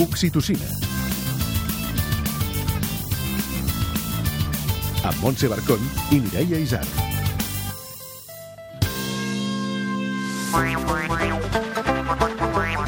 Oxitocina. 0.00 0.64
Amb 5.04 5.20
Montse 5.20 5.50
Barcón 5.52 5.84
i 6.10 6.22
Mireia 6.24 6.56
Isart. 6.64 7.10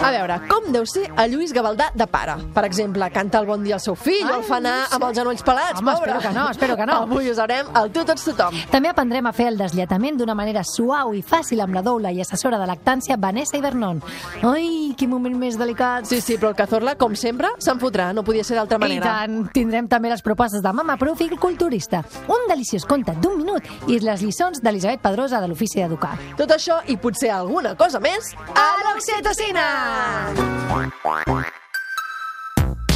A 0.03 0.11
veure, 0.11 0.35
com 0.51 0.65
deu 0.75 0.83
ser 0.89 1.05
a 1.17 1.29
Lluís 1.31 1.53
Gavaldà 1.55 1.91
de 1.95 2.07
pare? 2.11 2.35
Per 2.55 2.65
exemple, 2.67 3.07
canta 3.15 3.39
el 3.39 3.47
bon 3.47 3.63
dia 3.63 3.77
al 3.77 3.81
seu 3.85 3.95
fill 3.95 4.27
o 4.27 4.39
el 4.41 4.43
fa 4.47 4.57
anar 4.59 4.89
amb 4.97 5.05
els 5.07 5.17
genolls 5.19 5.45
pelats, 5.47 5.79
Home, 5.79 5.93
pobre. 5.95 6.11
espero 6.11 6.21
que 6.25 6.33
no, 6.39 6.47
espero 6.51 6.77
que 6.77 6.87
no. 6.87 6.97
Avui 7.07 7.31
us 7.31 7.39
haurem 7.39 7.69
el 7.79 7.93
tu 7.95 8.03
tots 8.09 8.25
tothom. 8.27 8.57
També 8.73 8.91
aprendrem 8.91 9.27
a 9.27 9.33
fer 9.37 9.47
el 9.53 9.59
deslletament 9.61 10.19
d'una 10.19 10.35
manera 10.35 10.65
suau 10.67 11.13
i 11.15 11.23
fàcil 11.23 11.63
amb 11.63 11.75
la 11.79 11.83
doula 11.87 12.11
i 12.11 12.21
assessora 12.21 12.59
de 12.59 12.67
lactància 12.67 13.17
Vanessa 13.17 13.57
Ibernon. 13.57 14.01
Ai, 14.43 14.93
quin 14.99 15.11
moment 15.13 15.37
més 15.39 15.57
delicat. 15.61 16.07
Sí, 16.11 16.21
sí, 16.21 16.37
però 16.37 16.51
el 16.51 16.57
Cazorla, 16.59 16.97
com 16.99 17.15
sempre, 17.15 17.53
se'n 17.63 17.79
fotrà, 17.79 18.11
no 18.13 18.25
podia 18.27 18.43
ser 18.43 18.57
d'altra 18.59 18.79
I 18.79 18.83
manera. 18.83 19.05
tant, 19.07 19.39
tindrem 19.55 19.87
també 19.89 20.11
les 20.11 20.23
propostes 20.23 20.63
de 20.63 20.73
Mama 20.73 20.97
Proof 20.99 21.21
i 21.23 21.31
Culturista, 21.37 22.03
un 22.27 22.49
deliciós 22.51 22.85
conte 22.91 23.15
d'un 23.23 23.39
minut 23.39 23.63
i 23.87 24.01
les 24.03 24.21
lliçons 24.23 24.59
d'Elisabet 24.63 25.01
Pedrosa 25.01 25.41
de 25.41 25.47
l'Ofici 25.49 25.79
d'Educar. 25.81 26.17
Tot 26.37 26.51
això 26.51 26.81
i 26.89 26.97
potser 26.97 27.31
alguna 27.31 27.77
cosa 27.77 28.01
més 28.01 28.35
a 28.57 28.67
l'Oxitocina! 28.83 29.92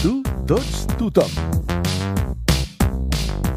Tu, 0.03 0.23
tots, 0.47 0.87
tothom. 0.97 1.33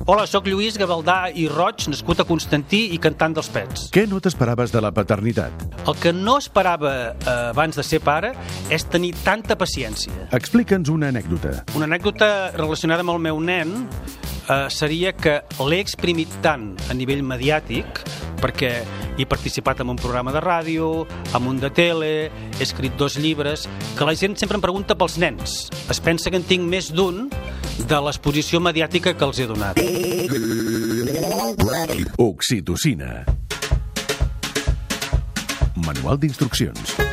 Hola, 0.10 0.24
sóc 0.26 0.48
Lluís 0.50 0.74
Gavaldà 0.82 1.28
i 1.38 1.44
Roig, 1.46 1.84
nascut 1.92 2.24
a 2.24 2.26
Constantí 2.26 2.80
i 2.96 2.98
cantant 2.98 3.36
dels 3.38 3.52
Pets. 3.54 3.84
Què 3.94 4.08
no 4.10 4.18
t'esperaves 4.18 4.74
de 4.74 4.82
la 4.82 4.90
paternitat? 4.90 5.68
El 5.86 6.00
que 6.02 6.10
no 6.10 6.40
esperava 6.42 6.94
eh, 7.12 7.36
abans 7.52 7.78
de 7.78 7.86
ser 7.86 8.00
pare 8.02 8.32
és 8.74 8.88
tenir 8.90 9.12
tanta 9.22 9.54
paciència. 9.60 10.32
Explica'ns 10.34 10.90
una 10.90 11.12
anècdota. 11.14 11.60
Una 11.78 11.86
anècdota 11.86 12.32
relacionada 12.58 13.06
amb 13.06 13.14
el 13.14 13.22
meu 13.28 13.38
nen 13.38 13.76
eh, 14.50 14.68
seria 14.70 15.14
que 15.14 15.40
l'he 15.70 15.80
exprimit 15.80 16.34
tant 16.44 16.74
a 16.90 16.98
nivell 16.98 17.24
mediàtic 17.24 18.02
perquè 18.40 18.72
he 19.20 19.26
participat 19.28 19.82
en 19.84 19.92
un 19.92 20.00
programa 20.00 20.32
de 20.32 20.42
ràdio, 20.44 21.06
en 21.36 21.48
un 21.48 21.60
de 21.60 21.70
tele, 21.76 22.12
he 22.30 22.64
escrit 22.64 22.96
dos 22.96 23.18
llibres, 23.20 23.68
que 23.98 24.08
la 24.08 24.16
gent 24.16 24.38
sempre 24.40 24.58
em 24.58 24.64
pregunta 24.64 24.96
pels 24.96 25.20
nens. 25.20 25.68
Es 25.92 26.00
pensa 26.00 26.32
que 26.32 26.40
en 26.40 26.48
tinc 26.48 26.64
més 26.64 26.88
d'un 26.96 27.28
de 27.80 28.00
l'exposició 28.06 28.64
mediàtica 28.64 29.14
que 29.16 29.28
els 29.28 29.44
he 29.44 29.50
donat. 29.50 29.84
Oxitocina. 32.18 33.26
Manual 35.80 36.20
d'instruccions. 36.20 37.09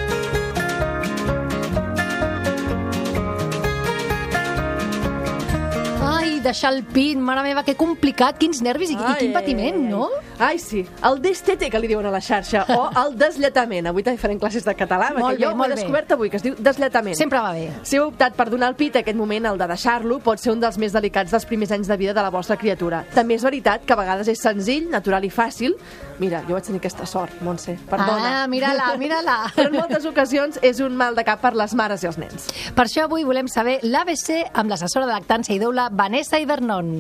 Deixar 6.46 6.72
el 6.74 6.84
pin, 6.84 7.20
mare 7.22 7.42
meva, 7.44 7.64
que 7.66 7.74
complicat, 7.78 8.38
quins 8.40 8.62
nervis 8.64 8.94
i, 8.94 8.96
i 8.96 9.16
quin 9.20 9.34
patiment, 9.34 9.82
no? 9.90 10.08
Ai, 10.38 10.58
sí. 10.60 10.82
El 11.06 11.20
destete, 11.24 11.70
que 11.72 11.80
li 11.80 11.88
diuen 11.90 12.06
a 12.06 12.12
la 12.12 12.20
xarxa, 12.22 12.64
o 12.76 12.88
el 13.02 13.14
deslletament. 13.18 13.88
Avui 13.90 14.04
també 14.06 14.20
farem 14.20 14.38
classes 14.40 14.66
de 14.66 14.74
català, 14.76 15.10
Molt 15.14 15.24
perquè 15.24 15.38
bé, 15.38 15.44
jo 15.44 15.52
ho 15.52 15.58
molt 15.58 15.72
he 15.72 15.78
descobert 15.80 16.12
avui, 16.16 16.30
que 16.32 16.40
es 16.40 16.44
diu 16.44 16.56
deslletament. 16.58 17.16
Sempre 17.18 17.40
va 17.42 17.52
bé. 17.56 17.68
Si 17.88 17.98
heu 17.98 18.08
optat 18.10 18.36
per 18.38 18.48
donar 18.52 18.70
el 18.72 18.78
pit, 18.78 18.98
aquest 19.00 19.18
moment, 19.18 19.48
el 19.52 19.60
de 19.60 19.68
deixar-lo, 19.72 20.20
pot 20.24 20.42
ser 20.42 20.52
un 20.54 20.62
dels 20.62 20.78
més 20.82 20.94
delicats 20.96 21.32
dels 21.32 21.46
primers 21.48 21.72
anys 21.76 21.88
de 21.90 21.96
vida 22.00 22.14
de 22.16 22.24
la 22.26 22.32
vostra 22.34 22.58
criatura. 22.60 23.04
També 23.14 23.38
és 23.38 23.46
veritat 23.46 23.86
que 23.86 23.96
a 23.96 24.00
vegades 24.00 24.28
és 24.32 24.42
senzill, 24.42 24.90
natural 24.92 25.24
i 25.24 25.32
fàcil. 25.32 25.76
Mira, 26.20 26.42
jo 26.48 26.56
vaig 26.56 26.64
tenir 26.64 26.80
aquesta 26.80 27.04
sort, 27.08 27.40
Montse, 27.44 27.74
perdona. 27.90 28.42
Ah, 28.42 28.46
mira-la, 28.48 28.92
mira-la. 29.02 29.38
Però 29.56 29.68
en 29.70 29.76
moltes 29.80 30.06
ocasions 30.08 30.60
és 30.64 30.80
un 30.84 30.96
mal 30.96 31.16
de 31.16 31.24
cap 31.26 31.42
per 31.42 31.54
les 31.56 31.74
mares 31.76 32.04
i 32.04 32.10
els 32.10 32.20
nens. 32.20 32.48
Per 32.76 32.86
això 32.86 33.04
avui 33.04 33.24
volem 33.28 33.48
saber 33.52 33.78
l'ABC 33.84 34.52
amb 34.56 34.72
l'assessora 34.72 35.08
de 35.08 35.12
lactància 35.12 35.56
i 35.56 35.60
doula 35.60 35.88
Vanessa 35.92 36.35
Ibernon. 36.40 36.92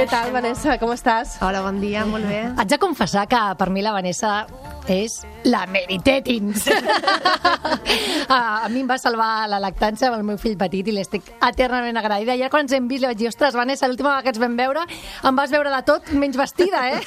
Què 0.00 0.06
tal, 0.08 0.30
Vanessa? 0.32 0.78
Com 0.80 0.94
estàs? 0.94 1.34
Hola, 1.44 1.60
bon 1.60 1.76
dia, 1.76 2.06
molt 2.08 2.24
bé. 2.24 2.38
Haig 2.56 2.70
de 2.72 2.78
confessar 2.80 3.26
que 3.28 3.40
per 3.60 3.66
mi 3.68 3.82
la 3.84 3.92
Vanessa 3.92 4.46
és 4.90 5.20
la 5.48 5.64
Mary 5.70 5.98
Tettins. 6.04 6.66
a, 8.28 8.64
a 8.64 8.68
mi 8.72 8.82
em 8.82 8.88
va 8.90 8.96
salvar 9.00 9.46
la 9.50 9.60
lactància 9.62 10.08
amb 10.10 10.18
el 10.18 10.24
meu 10.26 10.38
fill 10.40 10.56
petit 10.60 10.88
i 10.90 10.94
l'estic 10.94 11.30
eternament 11.46 11.96
agraïda. 12.00 12.34
I 12.36 12.42
ara 12.44 12.50
quan 12.52 12.66
ens 12.66 12.74
hem 12.76 12.88
vist 12.90 13.04
li 13.04 13.08
vaig 13.10 13.18
dir, 13.20 13.28
ostres, 13.30 13.56
Vanessa, 13.58 13.88
l'última 13.90 14.10
vegada 14.16 14.26
que 14.26 14.34
ens 14.34 14.42
vam 14.42 14.56
veure 14.58 14.84
em 15.30 15.38
vas 15.38 15.52
veure 15.54 15.72
de 15.74 15.80
tot 15.86 16.10
menys 16.18 16.38
vestida, 16.40 16.82
eh? 16.90 17.00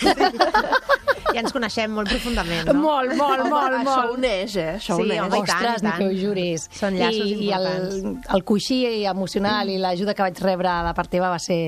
Ja 1.34 1.42
ens 1.42 1.54
coneixem 1.56 1.92
molt 1.96 2.12
profundament, 2.12 2.68
no? 2.70 2.76
Molt, 2.84 3.16
molt, 3.18 3.46
molt, 3.50 3.78
Això 3.80 3.86
molt. 3.90 4.18
uneix, 4.20 4.56
eh? 4.62 4.68
Això 4.78 4.98
Sí, 5.00 5.08
uneix. 5.08 5.22
home, 5.26 5.40
i 5.40 5.46
tant, 5.50 5.60
Ostres, 5.60 5.82
i 5.82 5.86
ni 5.86 5.90
tant. 5.90 6.00
que 6.00 6.08
ho 6.08 6.18
juris. 6.24 6.68
Són 6.78 6.98
llaços 7.00 7.28
I, 7.28 7.38
I 7.48 7.52
el, 7.58 7.68
importants. 7.68 8.34
el 8.38 8.44
coixí 8.48 8.80
emocional 9.10 9.70
i 9.74 9.78
l'ajuda 9.82 10.14
que 10.14 10.26
vaig 10.28 10.42
rebre 10.46 10.74
de 10.88 10.94
part 10.98 11.10
teva 11.18 11.30
va 11.34 11.40
ser... 11.42 11.62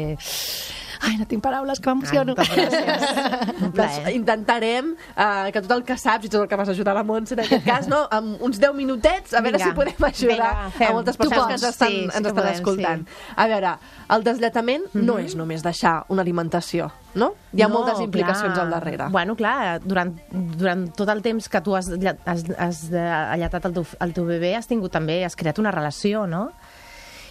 Ai, 1.06 1.18
no 1.20 1.26
tinc 1.30 1.44
paraules, 1.44 1.80
que 1.80 1.90
m'emociono. 1.92 2.34
Doncs 3.76 3.98
intentarem 4.14 4.94
uh, 4.96 5.52
que 5.54 5.62
tot 5.62 5.74
el 5.78 5.84
que 5.88 5.98
saps 6.02 6.26
i 6.28 6.32
tot 6.32 6.42
el 6.44 6.48
que 6.50 6.58
vas 6.60 6.70
ajudar 6.72 6.96
la 6.98 7.04
Montse 7.06 7.36
en 7.36 7.44
aquest 7.44 7.66
cas, 7.66 7.88
no? 7.92 8.04
amb 8.12 8.42
uns 8.44 8.60
10 8.62 8.74
minutets, 8.78 9.34
a 9.38 9.42
veure 9.46 9.60
Vinga. 9.60 9.72
si 9.72 9.78
podem 9.78 10.08
ajudar 10.10 10.52
Vinga, 10.74 10.90
a 10.90 10.94
moltes 10.96 11.18
persones 11.20 11.40
pots. 11.40 11.48
que 11.48 11.54
ens 11.60 11.64
estan, 11.70 11.90
Sí, 11.90 11.96
sí 12.00 12.04
ens 12.06 12.12
que 12.14 12.18
estan 12.28 12.36
podem, 12.36 12.54
escoltant. 12.56 13.08
sí. 13.08 13.34
A 13.36 13.48
veure, 13.52 13.74
el 14.16 14.24
deslletament 14.26 14.88
no 14.96 15.18
és 15.22 15.36
només 15.38 15.64
deixar 15.66 15.96
una 16.10 16.22
alimentació, 16.26 16.90
no? 17.14 17.34
Hi 17.54 17.62
ha 17.64 17.68
No, 17.70 17.76
moltes 17.80 18.00
implicacions 18.04 18.54
clar. 18.54 18.66
al 18.66 18.72
darrere. 18.72 19.08
Bueno, 19.12 19.36
clar, 19.36 19.80
durant, 19.84 20.16
durant 20.32 20.88
tot 20.96 21.10
el 21.10 21.22
temps 21.22 21.50
que 21.50 21.62
tu 21.62 21.76
has, 21.76 21.90
has, 22.26 22.44
has 22.58 22.90
de- 22.90 23.06
allatat 23.10 23.66
el 23.70 23.74
teu, 23.80 23.86
el 24.00 24.14
teu 24.14 24.26
bebè 24.26 24.56
has 24.58 24.68
tingut 24.68 24.92
també, 24.92 25.24
has 25.26 25.36
creat 25.36 25.60
una 25.60 25.72
relació, 25.72 26.26
no? 26.28 26.50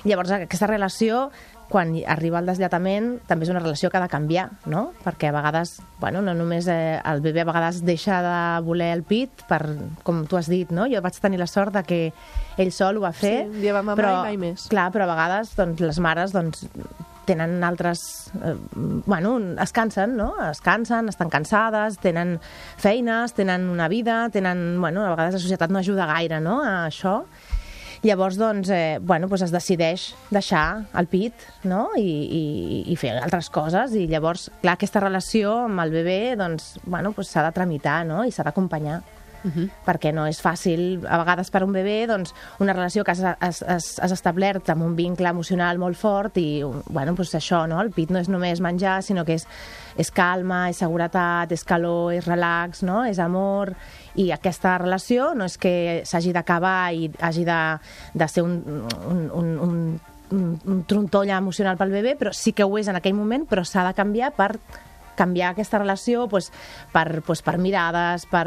Llavors, 0.05 0.31
aquesta 0.37 0.67
relació, 0.69 1.31
quan 1.75 1.91
arriba 2.07 2.39
el 2.39 2.47
deslletament, 2.47 3.17
també 3.27 3.49
és 3.49 3.51
una 3.51 3.59
relació 3.59 3.91
que 3.91 3.99
ha 3.99 4.05
de 4.05 4.11
canviar, 4.13 4.45
no? 4.71 4.85
Perquè 5.03 5.33
a 5.33 5.35
vegades, 5.35 5.81
bueno, 5.99 6.21
no 6.23 6.31
només 6.39 6.69
eh, 6.71 7.01
el 7.03 7.23
bebè 7.25 7.43
a 7.43 7.49
vegades 7.49 7.81
deixa 7.83 8.21
de 8.23 8.37
voler 8.63 8.93
el 8.95 9.03
pit, 9.03 9.43
per, 9.49 9.59
com 10.07 10.23
tu 10.31 10.39
has 10.39 10.47
dit, 10.53 10.71
no? 10.71 10.87
Jo 10.91 11.03
vaig 11.03 11.19
tenir 11.19 11.43
la 11.43 11.51
sort 11.51 11.75
de 11.75 11.83
que 11.89 11.99
ell 12.63 12.71
sol 12.71 13.01
ho 13.01 13.03
va 13.03 13.11
fer. 13.11 13.41
Sí, 13.43 13.57
un 13.57 13.65
dia 13.65 13.75
va 13.75 13.83
mamar 13.83 13.99
però, 13.99 14.13
i 14.23 14.31
mai 14.31 14.39
més. 14.45 14.69
Clar, 14.71 14.87
però 14.95 15.09
a 15.09 15.11
vegades 15.17 15.51
doncs, 15.59 15.83
les 15.83 15.99
mares 16.05 16.37
doncs, 16.37 16.63
tenen 17.27 17.59
altres... 17.67 18.31
Eh, 18.39 18.55
bueno, 18.79 19.35
es 19.59 19.75
cansen, 19.75 20.15
no? 20.17 20.31
Es 20.47 20.63
cansen, 20.63 21.11
estan 21.11 21.33
cansades, 21.33 21.99
tenen 21.99 22.37
feines, 22.79 23.35
tenen 23.35 23.67
una 23.73 23.89
vida, 23.89 24.29
tenen... 24.31 24.79
Bueno, 24.81 25.03
a 25.03 25.11
vegades 25.17 25.41
la 25.41 25.43
societat 25.49 25.75
no 25.75 25.83
ajuda 25.83 26.07
gaire, 26.07 26.39
no?, 26.45 26.61
a 26.63 26.85
això. 26.87 27.25
Llavors, 28.05 28.37
doncs, 28.37 28.69
eh, 28.69 28.99
bueno, 29.01 29.31
doncs 29.31 29.47
es 29.47 29.53
decideix 29.55 30.03
deixar 30.29 30.85
el 31.01 31.07
pit 31.09 31.47
no? 31.65 31.87
I, 31.97 32.05
i, 32.05 32.43
i 32.93 32.97
fer 33.01 33.15
altres 33.17 33.49
coses. 33.49 33.95
I 33.97 34.05
llavors, 34.11 34.51
clar, 34.61 34.75
aquesta 34.77 35.01
relació 35.01 35.55
amb 35.65 35.81
el 35.87 35.95
bebè 35.95 36.19
doncs, 36.37 36.75
bueno, 36.85 37.15
doncs 37.17 37.33
s'ha 37.33 37.47
de 37.47 37.55
tramitar 37.57 38.03
no? 38.05 38.21
i 38.29 38.35
s'ha 38.35 38.45
d'acompanyar. 38.45 39.01
Uh 39.45 39.51
-huh. 39.51 39.71
perquè 39.85 40.13
no 40.13 40.27
és 40.27 40.41
fàcil, 40.41 41.05
a 41.07 41.19
vegades 41.19 41.51
per 41.51 41.63
un 41.65 41.73
bebè 41.73 42.07
doncs, 42.07 42.35
una 42.61 42.73
relació 42.73 43.05
que 43.05 43.11
has, 43.11 43.21
has, 43.21 43.63
has, 43.63 43.99
has 44.01 44.13
establert 44.13 44.71
amb 44.71 44.83
un 44.83 44.97
vincle 44.97 45.29
emocional 45.29 45.79
molt 45.79 45.97
fort 45.97 46.37
i 46.39 46.63
bueno, 46.89 47.13
doncs 47.13 47.35
això, 47.35 47.67
no? 47.69 47.81
el 47.81 47.91
pit 47.91 48.11
no 48.11 48.19
és 48.19 48.29
només 48.29 48.61
menjar 48.61 49.03
sinó 49.03 49.25
que 49.25 49.35
és, 49.35 49.47
és 49.97 50.11
calma, 50.11 50.71
és 50.71 50.77
seguretat, 50.77 51.53
és 51.53 51.65
calor, 51.65 52.13
és 52.13 52.27
relax, 52.27 52.83
no? 52.83 53.05
és 53.05 53.19
amor 53.19 53.75
i 54.15 54.31
aquesta 54.31 54.79
relació 54.79 55.35
no 55.35 55.45
és 55.45 55.59
que 55.59 56.03
s'hagi 56.05 56.33
d'acabar 56.33 56.93
i 56.95 57.11
hagi 57.21 57.45
de, 57.45 57.79
de 58.15 58.29
ser 58.29 58.43
un, 58.43 58.63
un, 59.11 59.31
un, 59.31 59.59
un, 59.59 60.01
un, 60.31 60.61
un 60.65 60.85
trontoll 60.85 61.31
emocional 61.31 61.77
pel 61.77 61.93
bebè, 61.95 62.17
però 62.19 62.33
sí 62.33 62.53
que 62.53 62.65
ho 62.65 62.79
és 62.79 62.89
en 62.89 62.97
aquell 62.97 63.17
moment, 63.17 63.47
però 63.49 63.65
s'ha 63.65 63.87
de 63.87 63.95
canviar 63.95 64.33
per 64.37 64.55
canviar 65.17 65.53
aquesta 65.53 65.81
relació 65.81 66.29
pues, 66.29 66.51
per, 66.93 67.23
pues, 67.27 67.43
per 67.43 67.57
mirades, 67.59 68.27
per 68.31 68.47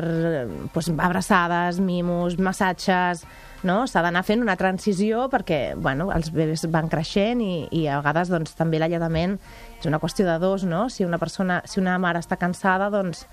pues, 0.73 0.91
abraçades, 0.97 1.81
mimos, 1.83 2.39
massatges... 2.39 3.25
No? 3.65 3.87
S'ha 3.89 4.03
d'anar 4.05 4.21
fent 4.21 4.43
una 4.43 4.53
transició 4.55 5.23
perquè 5.33 5.73
bueno, 5.81 6.11
els 6.13 6.27
bebès 6.29 6.67
van 6.69 6.91
creixent 6.91 7.41
i, 7.41 7.65
i 7.73 7.87
a 7.89 7.95
vegades 7.97 8.29
doncs, 8.29 8.53
també 8.55 8.77
l'alletament 8.77 9.33
és 9.79 9.87
una 9.89 9.97
qüestió 9.97 10.27
de 10.27 10.35
dos, 10.37 10.61
no? 10.69 10.83
Si 10.93 11.03
una 11.03 11.17
persona, 11.17 11.63
si 11.65 11.81
una 11.81 11.97
mare 11.97 12.21
està 12.21 12.37
cansada, 12.37 12.91
doncs 12.93 13.25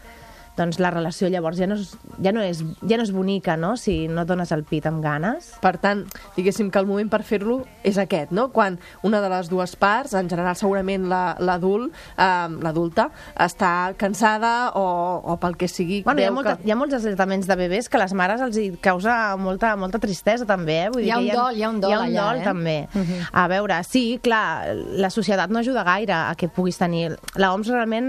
doncs 0.57 0.79
la 0.79 0.91
relació 0.91 1.29
llavors 1.33 1.59
ja 1.59 1.67
no 1.67 1.75
és, 1.75 1.95
ja 2.23 2.33
no 2.33 2.43
és, 2.45 2.63
ja 2.87 2.97
no 2.99 3.03
és 3.07 3.13
bonica, 3.13 3.57
no?, 3.57 3.75
si 3.77 4.07
no 4.09 4.23
et 4.23 4.29
dones 4.29 4.53
el 4.55 4.63
pit 4.65 4.87
amb 4.87 5.03
ganes. 5.05 5.53
Per 5.63 5.77
tant, 5.83 6.05
diguéssim 6.37 6.71
que 6.71 6.79
el 6.79 6.87
moment 6.87 7.11
per 7.11 7.23
fer-lo 7.27 7.63
és 7.83 7.99
aquest, 7.99 8.31
no? 8.35 8.49
Quan 8.55 8.79
una 9.03 9.21
de 9.21 9.29
les 9.33 9.51
dues 9.51 9.75
parts, 9.77 10.15
en 10.15 10.29
general 10.31 10.57
segurament 10.57 11.09
la- 11.11 11.37
l'adult, 11.41 11.93
eh, 12.17 12.49
l'adulta, 12.63 13.09
està 13.35 13.95
cansada 13.99 14.73
o, 14.79 14.85
o 15.25 15.37
pel 15.43 15.57
que 15.59 15.69
sigui... 15.69 16.03
Bueno, 16.07 16.21
hi 16.23 16.29
ha, 16.29 16.33
molta, 16.35 16.57
que... 16.59 16.69
hi 16.69 16.73
ha 16.75 16.79
molts 16.79 16.95
deslataments 16.95 17.49
de 17.51 17.57
bebès 17.59 17.89
que 17.89 17.99
a 17.99 18.05
les 18.05 18.15
mares 18.15 18.41
els 18.45 18.57
hi 18.61 18.69
causa 18.83 19.37
molta, 19.41 19.75
molta 19.81 19.99
tristesa, 20.03 20.47
també. 20.47 20.85
Eh? 20.85 20.91
Vull 20.95 21.05
Hi 21.07 21.11
ha 21.11 21.19
que 21.19 21.29
un 21.31 21.41
dol, 21.41 21.57
hi 21.59 21.63
ha 21.67 21.71
un 21.71 21.81
dol 21.83 21.91
Hi 21.91 21.95
ha 21.95 22.01
un 22.01 22.07
allà, 22.09 22.29
dol, 22.31 22.41
eh? 22.41 22.45
també. 22.45 22.77
Mhm. 22.95 23.21
A 23.33 23.47
veure, 23.51 23.81
sí, 23.89 24.05
clar, 24.23 24.75
la 25.01 25.11
societat 25.11 25.51
no 25.51 25.59
ajuda 25.61 25.85
gaire 25.87 26.15
a 26.15 26.35
que 26.39 26.49
puguis 26.49 26.79
tenir... 26.79 27.17
La 27.41 27.53
OMS 27.55 27.69
realment 27.73 28.09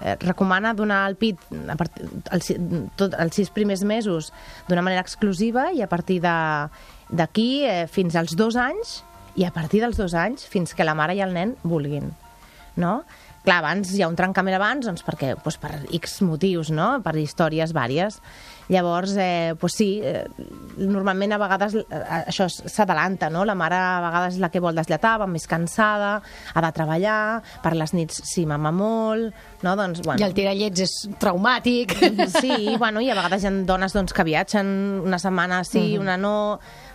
eh, 0.00 0.16
recomana 0.20 0.74
donar 0.74 1.04
el 1.08 1.16
pit 1.20 1.38
a 1.68 1.76
partir, 1.84 2.06
els, 2.34 2.50
tot, 2.96 3.14
els 3.18 3.36
sis 3.36 3.50
primers 3.54 3.84
mesos 3.84 4.32
d'una 4.68 4.82
manera 4.82 5.04
exclusiva 5.04 5.70
i 5.72 5.82
a 5.84 5.88
partir 5.90 6.20
d'aquí 6.24 7.48
eh, 7.68 7.84
fins 7.90 8.16
als 8.16 8.36
dos 8.36 8.56
anys 8.56 9.02
i 9.36 9.44
a 9.44 9.52
partir 9.54 9.82
dels 9.82 9.98
dos 9.98 10.14
anys 10.14 10.46
fins 10.46 10.74
que 10.74 10.86
la 10.86 10.94
mare 10.94 11.16
i 11.16 11.22
el 11.24 11.34
nen 11.34 11.56
vulguin 11.62 12.12
no? 12.76 13.02
Clar, 13.44 13.58
abans 13.60 13.90
hi 13.92 14.00
ha 14.00 14.08
un 14.08 14.16
trencament 14.16 14.56
abans, 14.56 14.86
doncs 14.88 15.04
perquè, 15.04 15.34
doncs 15.36 15.58
per 15.60 15.74
X 15.98 16.22
motius, 16.24 16.70
no? 16.72 17.02
Per 17.04 17.12
històries 17.20 17.74
vàries. 17.76 18.16
Llavors, 18.72 19.12
eh, 19.20 19.52
doncs 19.60 19.74
sí, 19.76 19.88
eh, 20.00 20.22
normalment 20.80 21.34
a 21.36 21.38
vegades 21.42 21.74
eh, 21.82 21.98
això 22.24 22.46
s'adalanta, 22.48 23.28
no? 23.28 23.42
La 23.44 23.52
mare 23.54 23.76
a 23.76 23.98
vegades 24.00 24.38
és 24.38 24.40
la 24.40 24.48
que 24.48 24.62
vol 24.64 24.74
deslatar, 24.74 25.18
va 25.20 25.26
més 25.28 25.44
cansada, 25.46 26.14
ha 26.54 26.62
de 26.64 26.70
treballar, 26.72 27.18
per 27.62 27.74
les 27.76 27.92
nits 27.92 28.22
s'hi 28.24 28.46
mama 28.48 28.72
molt, 28.72 29.34
no? 29.62 29.76
Doncs, 29.76 30.00
bueno, 30.06 30.22
I 30.22 30.24
el 30.24 30.32
tirallets 30.32 30.80
és 30.86 30.94
traumàtic. 31.20 31.92
Sí, 32.40 32.76
bueno, 32.80 33.02
i 33.04 33.10
a 33.12 33.18
vegades 33.18 33.44
hi 33.44 33.50
ha 33.50 33.54
dones 33.68 33.92
doncs, 33.92 34.16
que 34.16 34.24
viatgen 34.24 35.02
una 35.04 35.18
setmana 35.20 35.60
sí, 35.68 35.94
Mhm. 35.98 36.00
una 36.00 36.16
no... 36.16 36.34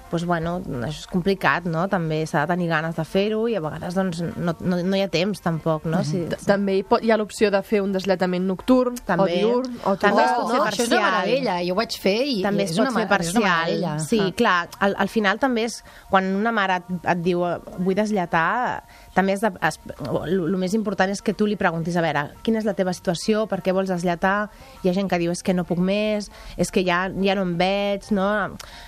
Doncs, 0.10 0.26
bueno, 0.26 0.56
això 0.88 1.04
és 1.04 1.08
complicat, 1.08 1.66
no? 1.70 1.84
També 1.92 2.24
s'ha 2.26 2.42
de 2.46 2.54
tenir 2.56 2.68
ganes 2.72 2.96
de 2.98 3.04
fer-ho 3.06 3.44
i 3.48 3.56
a 3.56 3.62
vegades 3.62 3.94
doncs, 3.94 4.22
no, 4.38 4.56
no, 4.60 4.80
no 4.82 4.98
hi 4.98 5.04
ha 5.06 5.08
temps, 5.14 5.40
tampoc, 5.42 5.86
no? 5.86 6.02
Si, 6.04 6.24
T- 6.32 6.40
També 6.48 6.80
hi, 6.80 6.84
pot, 6.84 7.04
hi 7.06 7.12
ha 7.12 7.18
l'opció 7.18 7.52
de 7.54 7.62
fer 7.62 7.82
un 7.86 7.92
deslletament 7.94 8.48
nocturn, 8.50 8.98
També. 9.06 9.24
o 9.24 9.28
diurn, 9.30 9.76
o 9.86 9.96
També 10.02 10.24
es 10.24 10.32
total, 10.32 10.42
pot 10.42 10.50
no? 10.50 10.64
fer 10.64 10.72
Això 10.74 10.84
és 10.84 10.90
una 10.90 11.00
parcial. 11.00 11.12
meravella, 11.12 11.58
jo 11.68 11.74
ho 11.74 11.78
vaig 11.78 11.98
fer 12.02 12.16
i 12.26 12.42
també 12.42 12.64
es 12.64 12.72
és 12.72 12.78
pot 12.78 12.88
una, 12.88 12.92
fer 12.92 12.96
ma- 12.96 13.18
és 13.20 13.36
una 13.36 13.46
parcial. 13.46 14.00
Sí, 14.08 14.20
Ah. 14.20 14.32
clar, 14.36 14.70
al, 14.80 14.96
al 14.98 15.10
final 15.10 15.38
també 15.40 15.64
és, 15.70 15.84
quan 16.10 16.26
una 16.36 16.52
mare 16.52 16.80
et, 16.82 16.90
et 17.14 17.22
diu 17.22 17.46
eh, 17.46 17.58
vull 17.78 17.96
deslatar, 17.96 18.84
també 19.14 19.34
és 19.34 19.42
de, 19.42 19.52
es, 19.62 19.80
el 20.26 20.58
més 20.58 20.74
important 20.74 21.10
és 21.12 21.22
que 21.22 21.34
tu 21.34 21.46
li 21.46 21.56
preguntis, 21.56 21.96
a 21.98 22.02
veure, 22.02 22.32
quina 22.42 22.58
és 22.60 22.66
la 22.66 22.74
teva 22.74 22.94
situació, 22.94 23.46
per 23.48 23.62
què 23.62 23.74
vols 23.74 23.90
deslatar? 23.90 24.50
Hi 24.84 24.90
ha 24.90 24.94
gent 24.94 25.10
que 25.10 25.20
diu, 25.20 25.32
és 25.32 25.44
que 25.44 25.54
no 25.54 25.64
puc 25.68 25.78
més, 25.80 26.30
és 26.58 26.72
que 26.72 26.84
ja, 26.84 27.10
ja 27.22 27.36
no 27.36 27.42
em 27.46 27.56
veig, 27.60 28.10
no? 28.12 28.30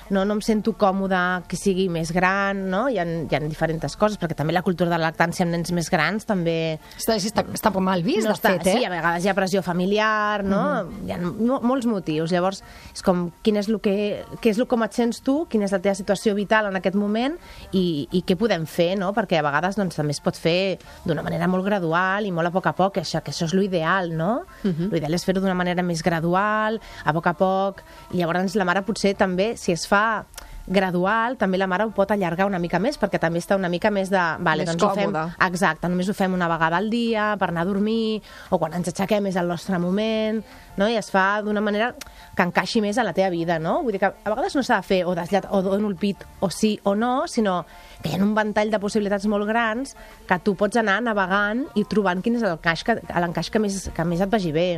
No, 0.10 0.26
no 0.26 0.34
em 0.34 0.42
sento 0.42 0.74
còmode 0.74 1.11
que 1.48 1.58
sigui 1.60 1.88
més 1.92 2.12
gran, 2.16 2.66
no? 2.72 2.86
Hi 2.92 3.00
ha, 3.02 3.06
hi 3.06 3.36
ha 3.38 3.42
diferents 3.44 3.96
coses, 4.00 4.18
perquè 4.22 4.36
també 4.38 4.54
la 4.56 4.64
cultura 4.66 4.90
de 4.90 4.98
la 4.98 5.10
lactància 5.10 5.46
amb 5.46 5.56
nens 5.56 5.72
més 5.76 5.90
grans 5.92 6.28
també 6.28 6.78
Està, 6.98 7.16
està, 7.18 7.44
està 7.54 7.72
mal 7.82 8.04
vist, 8.06 8.26
no 8.26 8.32
de 8.32 8.38
està, 8.38 8.54
fet, 8.56 8.68
eh? 8.68 8.76
Sí, 8.80 8.86
a 8.88 8.92
vegades 8.94 9.26
hi 9.26 9.32
ha 9.32 9.36
pressió 9.38 9.64
familiar, 9.66 10.44
no? 10.48 10.64
Hi 11.08 11.16
ha 11.16 11.20
mo 11.22 11.60
molts 11.66 11.88
motius. 11.90 12.32
Llavors, 12.34 12.62
és 12.94 13.04
com, 13.06 13.30
quin 13.46 13.60
és 13.62 13.70
el 13.72 13.80
que, 13.84 13.96
què 14.42 14.52
és 14.54 14.60
el 14.62 14.68
com 14.70 14.84
et 14.86 14.96
sents 14.98 15.22
tu, 15.26 15.42
quina 15.52 15.68
és 15.68 15.74
la 15.76 15.82
teva 15.84 15.96
situació 15.98 16.36
vital 16.38 16.70
en 16.70 16.78
aquest 16.80 16.98
moment 17.00 17.38
i, 17.72 18.08
i 18.12 18.24
què 18.28 18.38
podem 18.40 18.68
fer, 18.70 18.94
no? 19.00 19.12
Perquè 19.18 19.40
a 19.40 19.46
vegades 19.46 19.80
doncs, 19.80 19.98
també 20.00 20.16
es 20.16 20.22
pot 20.24 20.38
fer 20.38 20.78
d'una 21.06 21.26
manera 21.26 21.50
molt 21.52 21.66
gradual 21.68 22.28
i 22.28 22.34
molt 22.36 22.52
a 22.52 22.54
poc 22.54 22.70
a 22.72 22.76
poc, 22.78 23.02
això, 23.02 23.24
que 23.24 23.34
això 23.34 23.48
és 23.50 23.56
l'ideal, 23.58 24.14
no? 24.18 24.44
L'ideal 24.64 25.18
és 25.18 25.26
fer-ho 25.28 25.44
d'una 25.44 25.58
manera 25.58 25.84
més 25.86 26.04
gradual, 26.06 26.80
a 27.06 27.16
poc 27.16 27.32
a 27.32 27.36
poc, 27.38 27.84
i 28.12 28.22
llavors 28.22 28.56
la 28.60 28.68
mare 28.68 28.86
potser 28.86 29.16
també, 29.18 29.54
si 29.58 29.74
es 29.76 29.88
fa 29.90 30.24
gradual, 30.72 31.38
també 31.38 31.60
la 31.60 31.68
mare 31.70 31.86
ho 31.86 31.92
pot 31.96 32.12
allargar 32.14 32.48
una 32.50 32.60
mica 32.60 32.80
més, 32.82 32.98
perquè 33.00 33.20
també 33.22 33.42
està 33.44 33.58
una 33.60 33.70
mica 33.70 33.92
més 33.94 34.10
de... 34.10 34.22
Vale, 34.42 34.66
Més 34.66 34.72
doncs 34.72 34.86
ho 34.88 34.92
fem, 34.96 35.12
còmode. 35.12 35.36
Exacte, 35.48 35.90
només 35.92 36.10
ho 36.10 36.16
fem 36.18 36.34
una 36.34 36.48
vegada 36.52 36.80
al 36.80 36.90
dia 36.90 37.32
per 37.40 37.52
anar 37.52 37.66
a 37.66 37.70
dormir, 37.70 38.22
o 38.50 38.60
quan 38.62 38.74
ens 38.80 38.92
aixequem 38.92 39.28
és 39.30 39.38
el 39.40 39.52
nostre 39.52 39.80
moment, 39.82 40.42
no? 40.78 40.88
i 40.90 40.98
es 41.00 41.12
fa 41.12 41.42
d'una 41.44 41.62
manera 41.64 41.92
que 42.36 42.46
encaixi 42.48 42.82
més 42.84 42.98
a 42.98 43.06
la 43.06 43.14
teva 43.14 43.30
vida, 43.34 43.60
no? 43.60 43.82
Vull 43.84 43.96
dir 43.96 44.02
que 44.02 44.12
a 44.12 44.30
vegades 44.32 44.56
no 44.58 44.64
s'ha 44.66 44.80
de 44.82 44.88
fer 44.88 45.02
o 45.06 45.16
desllat 45.18 45.50
o 45.52 45.62
dono 45.66 45.92
el 45.92 45.98
pit 46.00 46.24
o 46.40 46.50
sí 46.50 46.78
o 46.88 46.96
no, 46.96 47.28
sinó 47.28 47.62
que 48.02 48.10
hi 48.10 48.18
ha 48.18 48.24
un 48.24 48.34
ventall 48.38 48.72
de 48.72 48.80
possibilitats 48.82 49.28
molt 49.30 49.48
grans 49.50 49.96
que 50.28 50.40
tu 50.46 50.56
pots 50.60 50.80
anar 50.80 51.02
navegant 51.06 51.66
i 51.76 51.86
trobant 51.86 52.24
quin 52.24 52.40
és 52.40 52.48
l'encaix 52.48 52.86
que, 52.88 52.98
que, 53.04 53.64
més, 53.64 53.84
que 53.94 54.08
més 54.08 54.24
et 54.24 54.32
vagi 54.32 54.56
bé. 54.56 54.70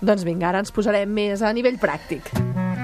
Doncs 0.00 0.24
vinga, 0.26 0.48
ara 0.50 0.64
ens 0.64 0.74
posarem 0.74 1.10
més 1.10 1.44
a 1.44 1.52
nivell 1.54 1.78
pràctic. 1.82 2.32
Recorda'm 2.32 2.83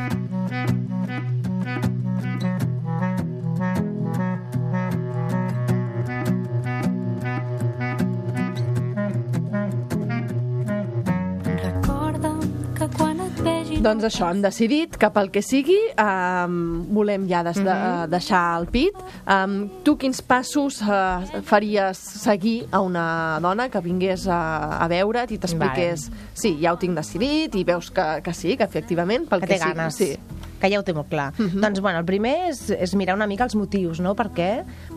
Doncs 13.81 14.05
això, 14.05 14.27
hem 14.29 14.43
decidit 14.45 14.99
que 15.01 15.09
pel 15.09 15.31
que 15.33 15.41
sigui 15.41 15.79
um, 16.03 16.57
volem 16.93 17.23
ja 17.31 17.41
des 17.47 17.57
de, 17.65 17.73
uh, 17.73 18.03
deixar 18.13 18.43
el 18.59 18.67
pit. 18.69 18.99
Um, 19.25 19.55
tu 19.87 19.95
quins 19.97 20.21
passos 20.21 20.83
uh, 20.85 21.41
faries 21.49 21.97
seguir 22.21 22.67
a 22.77 22.83
una 22.85 23.05
dona 23.41 23.71
que 23.73 23.81
vingués 23.81 24.27
a, 24.29 24.41
a 24.85 24.91
veure't 24.93 25.33
i 25.33 25.41
t'expliqués 25.41 26.11
sí, 26.37 26.59
ja 26.61 26.75
ho 26.75 26.81
tinc 26.83 26.99
decidit 27.01 27.57
i 27.57 27.65
veus 27.65 27.89
que, 27.89 28.07
que 28.27 28.37
sí, 28.37 28.53
que 28.61 28.69
efectivament 28.69 29.25
pel 29.31 29.47
que 29.47 29.55
que, 29.55 29.57
té 29.57 29.65
ganes. 29.65 29.97
sigui. 29.97 30.21
Sí. 30.21 30.40
Que 30.61 30.71
ja 30.71 30.79
ho 30.81 30.85
té 30.85 30.93
molt 30.95 31.09
clar. 31.11 31.31
Doncs, 31.39 31.81
bueno, 31.81 31.99
el 31.99 32.05
primer 32.09 32.51
és, 32.51 32.67
és 32.71 32.95
mirar 32.95 33.17
una 33.17 33.27
mica 33.27 33.45
els 33.49 33.57
motius, 33.57 34.01
no? 34.01 34.15
Per 34.15 34.29
què? 34.37 34.51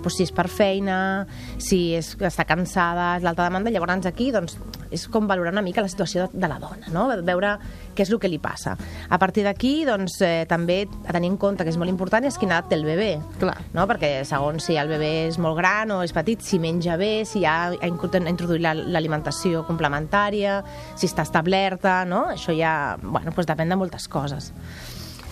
Pues, 0.04 0.18
si 0.18 0.24
és 0.28 0.32
per 0.36 0.48
feina, 0.52 1.26
si 1.58 1.94
és, 1.96 2.14
està 2.20 2.46
cansada, 2.46 3.16
és 3.18 3.24
l'alta 3.24 3.44
demanda, 3.48 3.72
llavors 3.72 4.06
aquí 4.06 4.32
doncs, 4.32 4.58
és 4.94 5.08
com 5.10 5.26
valorar 5.28 5.52
una 5.56 5.62
mica 5.66 5.82
la 5.82 5.90
situació 5.90 6.28
de, 6.28 6.38
de 6.44 6.48
la 6.52 6.60
dona, 6.62 6.88
no? 6.94 7.08
Veure 7.26 7.56
què 7.96 8.04
és 8.06 8.10
el 8.14 8.20
que 8.20 8.30
li 8.30 8.40
passa. 8.42 8.76
A 9.10 9.18
partir 9.22 9.44
d'aquí, 9.46 9.84
doncs, 9.86 10.20
eh, 10.26 10.46
també 10.50 10.88
a 11.08 11.14
tenir 11.14 11.30
en 11.32 11.38
compte 11.38 11.64
que 11.64 11.70
és 11.74 11.78
molt 11.78 11.90
important 11.90 12.26
és 12.26 12.38
quina 12.42 12.58
edat 12.60 12.70
té 12.72 12.76
el 12.78 12.86
bebè. 12.86 13.10
Clar. 13.42 13.56
No? 13.74 13.86
Perquè 13.90 14.24
segons 14.26 14.66
si 14.66 14.76
el 14.78 14.90
bebè 14.90 15.12
és 15.30 15.38
molt 15.42 15.58
gran 15.58 15.92
o 15.94 16.02
és 16.06 16.14
petit, 16.14 16.42
si 16.42 16.60
menja 16.62 16.98
bé, 16.98 17.24
si 17.26 17.42
ja 17.46 17.72
ha 17.74 17.88
introduït 17.90 18.62
la- 18.62 18.74
l'alimentació 18.76 19.64
complementària, 19.68 20.60
si 20.96 21.08
està 21.10 21.24
establerta, 21.26 22.04
no? 22.06 22.26
Això 22.34 22.54
ja, 22.58 22.98
bueno, 23.02 23.32
doncs 23.36 23.50
depèn 23.50 23.70
de 23.70 23.78
moltes 23.80 24.08
coses. 24.10 24.52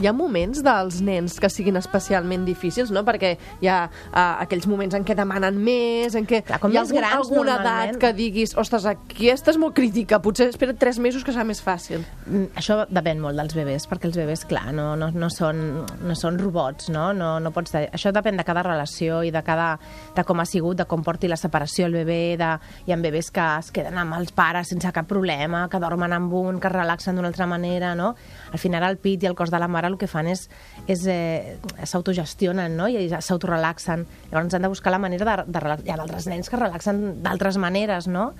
Hi 0.01 0.07
ha 0.09 0.13
moments 0.17 0.63
dels 0.65 0.97
nens 1.05 1.35
que 1.37 1.49
siguin 1.53 1.77
especialment 1.77 2.41
difícils, 2.47 2.89
no? 2.89 3.03
Perquè 3.05 3.35
hi 3.61 3.67
ha 3.69 3.83
uh, 3.85 4.41
aquells 4.41 4.65
moments 4.65 4.95
en 4.97 5.03
què 5.05 5.13
demanen 5.17 5.59
més, 5.61 6.15
en 6.17 6.25
què 6.25 6.39
Clar, 6.47 6.57
com 6.63 6.73
hi 6.73 6.79
ha 6.79 6.81
algun, 6.81 6.97
grans, 6.97 7.13
alguna 7.19 7.43
normalment- 7.59 7.91
edat 7.91 7.99
que 8.01 8.09
diguis 8.17 8.55
ostres, 8.57 8.87
aquesta 8.89 9.53
és 9.53 9.59
molt 9.61 9.75
crítica, 9.77 10.17
potser 10.23 10.47
espera't 10.49 10.79
tres 10.81 10.97
mesos 10.97 11.21
que 11.23 11.35
serà 11.35 11.45
més 11.45 11.61
fàcil. 11.61 12.01
Mm, 12.25 12.47
Això 12.57 12.79
depèn 12.89 13.21
molt 13.21 13.37
dels 13.37 13.53
bebès, 13.53 13.85
perquè 13.91 14.09
els 14.09 14.17
bebès, 14.17 14.45
clar, 14.49 14.71
no, 14.73 14.95
no, 14.97 15.11
no, 15.13 15.29
són, 15.29 15.61
no 15.85 16.17
són 16.17 16.39
robots, 16.41 16.89
no? 16.89 17.11
No, 17.13 17.35
no 17.39 17.53
pots... 17.53 17.77
Això 17.77 18.09
depèn 18.15 18.41
de 18.41 18.47
cada 18.47 18.65
relació 18.65 19.21
i 19.21 19.29
de, 19.29 19.43
cada, 19.45 19.75
de 20.17 20.25
com 20.25 20.41
ha 20.41 20.47
sigut, 20.49 20.79
de 20.81 20.89
com 20.89 21.05
porti 21.05 21.29
la 21.29 21.37
separació 21.37 21.85
el 21.85 21.99
bebè, 21.99 22.19
de... 22.41 22.51
hi 22.87 22.95
ha 22.95 22.97
bebès 22.97 23.29
que 23.29 23.45
es 23.59 23.69
queden 23.69 24.01
amb 24.01 24.17
els 24.17 24.33
pares 24.33 24.73
sense 24.73 24.89
cap 24.91 25.05
problema, 25.05 25.67
que 25.69 25.79
dormen 25.79 26.17
amb 26.17 26.33
un, 26.33 26.57
que 26.59 26.71
es 26.71 26.73
relaxen 26.73 27.15
d'una 27.15 27.29
altra 27.29 27.45
manera, 27.45 27.93
no? 27.93 28.15
Al 28.51 28.57
final 28.57 28.89
el 28.89 28.97
pit 28.97 29.21
i 29.21 29.29
el 29.29 29.37
cos 29.37 29.53
de 29.53 29.61
la 29.61 29.69
mare 29.69 29.90
el 29.91 29.99
que 30.01 30.09
fan 30.09 30.29
és, 30.31 30.47
és 30.91 31.05
eh, 31.11 31.57
s'autogestionen, 31.83 32.77
no? 32.79 32.87
I 32.87 33.09
s'autorelaxen. 33.11 34.07
Llavors 34.31 34.57
han 34.57 34.65
de 34.67 34.71
buscar 34.71 34.95
la 34.95 35.01
manera 35.03 35.27
de, 35.27 35.37
de 35.51 35.63
relaxar. 35.63 35.87
Hi 35.87 35.93
ha 35.93 35.99
d'altres 36.01 36.27
nens 36.31 36.49
que 36.49 36.59
relaxen 36.59 37.03
d'altres 37.25 37.59
maneres, 37.61 38.07
no? 38.11 38.31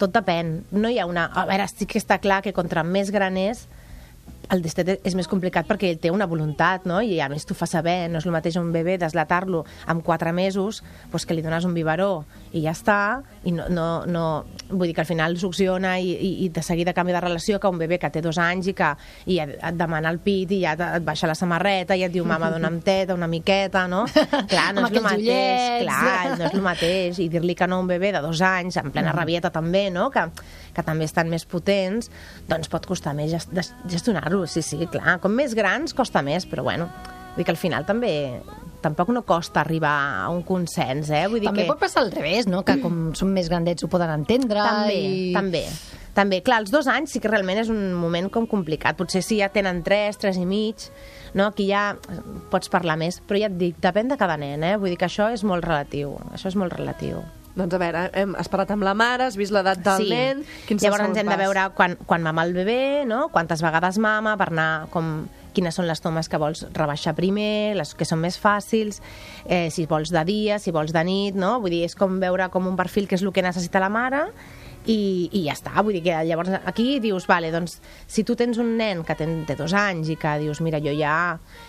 Tot 0.00 0.14
depèn. 0.14 0.60
No 0.72 0.88
hi 0.88 0.98
ha 1.00 1.08
una... 1.10 1.28
A 1.34 1.44
veure, 1.50 1.68
sí 1.68 1.88
que 1.90 2.00
està 2.00 2.20
clar 2.22 2.40
que 2.46 2.54
contra 2.56 2.86
més 2.86 3.12
gran 3.12 3.36
és, 3.40 3.66
el 4.50 4.62
destet 4.64 4.90
és 5.06 5.14
més 5.18 5.28
complicat 5.30 5.68
perquè 5.68 5.90
ell 5.90 6.00
té 6.02 6.10
una 6.10 6.26
voluntat, 6.30 6.86
no? 6.88 7.00
I 7.02 7.20
a 7.22 7.28
més 7.30 7.46
t'ho 7.46 7.54
fa 7.56 7.68
saber, 7.70 8.08
no 8.10 8.20
és 8.20 8.26
el 8.26 8.34
mateix 8.34 8.58
un 8.60 8.72
bebè 8.74 8.96
deslatar-lo 9.00 9.64
amb 9.90 10.04
4 10.06 10.32
mesos, 10.36 10.82
doncs 11.10 11.26
que 11.26 11.36
li 11.36 11.44
dones 11.44 11.66
un 11.68 11.74
biberó 11.76 12.24
i 12.52 12.64
ja 12.64 12.74
està, 12.74 13.00
i 13.46 13.54
no, 13.54 13.68
no, 13.70 13.86
no 14.10 14.24
vull 14.70 14.88
dir 14.88 14.94
que 14.96 15.04
al 15.04 15.08
final 15.08 15.36
succiona 15.38 15.96
i, 16.02 16.10
i, 16.10 16.30
i 16.46 16.48
de 16.50 16.62
seguida 16.66 16.94
canvia 16.96 17.18
de 17.18 17.24
relació 17.26 17.60
que 17.60 17.70
un 17.70 17.78
bebè 17.78 18.00
que 18.02 18.10
té 18.10 18.22
dos 18.24 18.38
anys 18.42 18.70
i 18.72 18.74
que 18.76 18.90
i 19.30 19.38
et, 19.42 19.54
et 19.56 19.78
demana 19.78 20.10
el 20.10 20.20
pit 20.24 20.50
i 20.56 20.62
ja 20.64 20.74
et, 20.74 20.84
et 20.98 21.06
baixa 21.06 21.30
la 21.30 21.36
samarreta 21.38 21.96
i 21.98 22.04
et 22.06 22.14
diu 22.14 22.26
mama 22.26 22.50
dona'm 22.52 22.80
teta, 22.84 23.14
una 23.14 23.30
miqueta, 23.30 23.86
no? 23.90 24.04
Clar, 24.50 24.70
no 24.74 24.86
és 24.86 24.96
el 24.96 25.04
mateix, 25.04 25.26
ullets. 25.26 25.84
clar, 25.84 26.38
no 26.38 26.48
és 26.48 26.56
el 26.56 26.64
mateix, 26.64 27.22
i 27.22 27.28
dir-li 27.32 27.56
que 27.58 27.70
no 27.70 27.80
a 27.80 27.84
un 27.84 27.90
bebè 27.90 28.12
de 28.16 28.24
dos 28.24 28.42
anys, 28.44 28.80
en 28.80 28.90
plena 28.94 29.14
rabieta 29.16 29.52
també, 29.54 29.88
no?, 29.94 30.10
que, 30.10 30.26
que 30.74 30.84
també 30.86 31.06
estan 31.08 31.30
més 31.32 31.46
potents, 31.48 32.10
doncs 32.48 32.70
pot 32.72 32.86
costar 32.88 33.14
més 33.18 33.34
gestionar-ho, 33.90 34.44
sí, 34.50 34.62
sí, 34.66 34.80
clar. 34.90 35.18
Com 35.22 35.34
més 35.36 35.56
grans 35.58 35.96
costa 35.96 36.22
més, 36.26 36.46
però 36.48 36.66
bueno, 36.66 36.90
vull 37.36 37.46
que 37.46 37.54
al 37.54 37.60
final 37.60 37.86
també 37.88 38.12
tampoc 38.80 39.12
no 39.12 39.22
costa 39.22 39.60
arribar 39.60 40.24
a 40.24 40.28
un 40.32 40.42
consens, 40.42 41.10
eh? 41.12 41.26
Vull 41.28 41.42
dir 41.42 41.50
També 41.50 41.64
que... 41.64 41.70
pot 41.72 41.80
passar 41.80 42.04
al 42.04 42.12
revés, 42.12 42.48
no? 42.50 42.64
Que 42.66 42.78
com 42.82 43.10
són 43.16 43.32
més 43.34 43.50
grandets 43.52 43.84
ho 43.84 43.90
poden 43.92 44.12
entendre. 44.14 44.62
També, 44.64 44.96
i... 44.96 45.32
també. 45.36 45.64
també, 46.16 46.40
clar, 46.46 46.62
els 46.64 46.72
dos 46.72 46.88
anys 46.90 47.14
sí 47.14 47.22
que 47.22 47.30
realment 47.30 47.60
és 47.62 47.72
un 47.72 47.92
moment 47.98 48.30
com 48.32 48.48
complicat. 48.50 48.98
Potser 48.98 49.22
si 49.26 49.40
ja 49.42 49.50
tenen 49.52 49.84
tres, 49.86 50.20
tres 50.20 50.40
i 50.40 50.46
mig, 50.48 50.88
no? 51.34 51.50
aquí 51.50 51.68
ja 51.70 51.90
pots 52.52 52.72
parlar 52.72 52.98
més. 53.00 53.20
Però 53.26 53.40
ja 53.40 53.50
et 53.52 53.58
dic, 53.60 53.76
depèn 53.82 54.10
de 54.10 54.18
cada 54.20 54.40
nen, 54.40 54.64
eh? 54.64 54.76
Vull 54.80 54.94
dir 54.94 55.00
que 55.00 55.10
això 55.10 55.30
és 55.34 55.44
molt 55.46 55.66
relatiu. 55.66 56.16
Això 56.32 56.50
és 56.52 56.58
molt 56.58 56.76
relatiu. 56.76 57.20
Doncs 57.56 57.74
a 57.74 57.80
veure, 57.82 58.04
hem, 58.14 58.36
has 58.38 58.48
parlat 58.50 58.70
amb 58.76 58.86
la 58.86 58.94
mare, 58.94 59.26
has 59.26 59.36
vist 59.38 59.52
l'edat 59.54 59.82
del 59.82 60.06
nen... 60.10 60.44
Quin 60.68 60.78
és 60.78 60.84
el 60.84 60.86
Llavors 60.86 61.08
ens 61.08 61.18
hem 61.18 61.26
de 61.26 61.34
pas? 61.34 61.42
veure 61.42 61.66
quan, 61.74 61.96
quan 62.06 62.22
mama 62.22 62.44
el 62.46 62.54
bebè, 62.54 63.04
no? 63.10 63.26
quantes 63.34 63.62
vegades 63.64 63.98
mama, 63.98 64.36
per 64.38 64.50
anar 64.52 64.70
com 64.94 65.26
quines 65.54 65.74
són 65.74 65.88
les 65.90 65.98
tomes 65.98 66.30
que 66.30 66.38
vols 66.38 66.62
rebaixar 66.76 67.16
primer, 67.18 67.74
les 67.74 67.92
que 67.98 68.06
són 68.06 68.22
més 68.22 68.38
fàcils, 68.38 69.00
eh, 69.46 69.66
si 69.74 69.88
vols 69.90 70.14
de 70.14 70.22
dia, 70.28 70.60
si 70.62 70.70
vols 70.70 70.94
de 70.94 71.02
nit, 71.04 71.34
no? 71.34 71.56
Vull 71.60 71.74
dir, 71.74 71.84
és 71.88 71.98
com 71.98 72.20
veure 72.22 72.46
com 72.54 72.70
un 72.70 72.78
perfil 72.78 73.10
que 73.10 73.18
és 73.18 73.26
el 73.26 73.34
que 73.34 73.42
necessita 73.42 73.82
la 73.82 73.90
mare 73.90 74.28
i, 74.88 75.28
i 75.36 75.42
ja 75.44 75.54
està, 75.56 75.74
vull 75.84 75.96
dir 75.98 76.02
que 76.04 76.16
llavors 76.24 76.52
aquí 76.64 76.98
dius, 77.02 77.26
vale, 77.28 77.50
doncs 77.52 77.78
si 78.08 78.24
tu 78.24 78.36
tens 78.38 78.58
un 78.62 78.72
nen 78.78 79.02
que 79.04 79.16
ten, 79.18 79.42
té 79.48 79.56
dos 79.58 79.74
anys 79.76 80.08
i 80.12 80.16
que 80.20 80.36
dius, 80.40 80.62
mira, 80.64 80.80
jo 80.80 80.94
ja, 80.96 81.14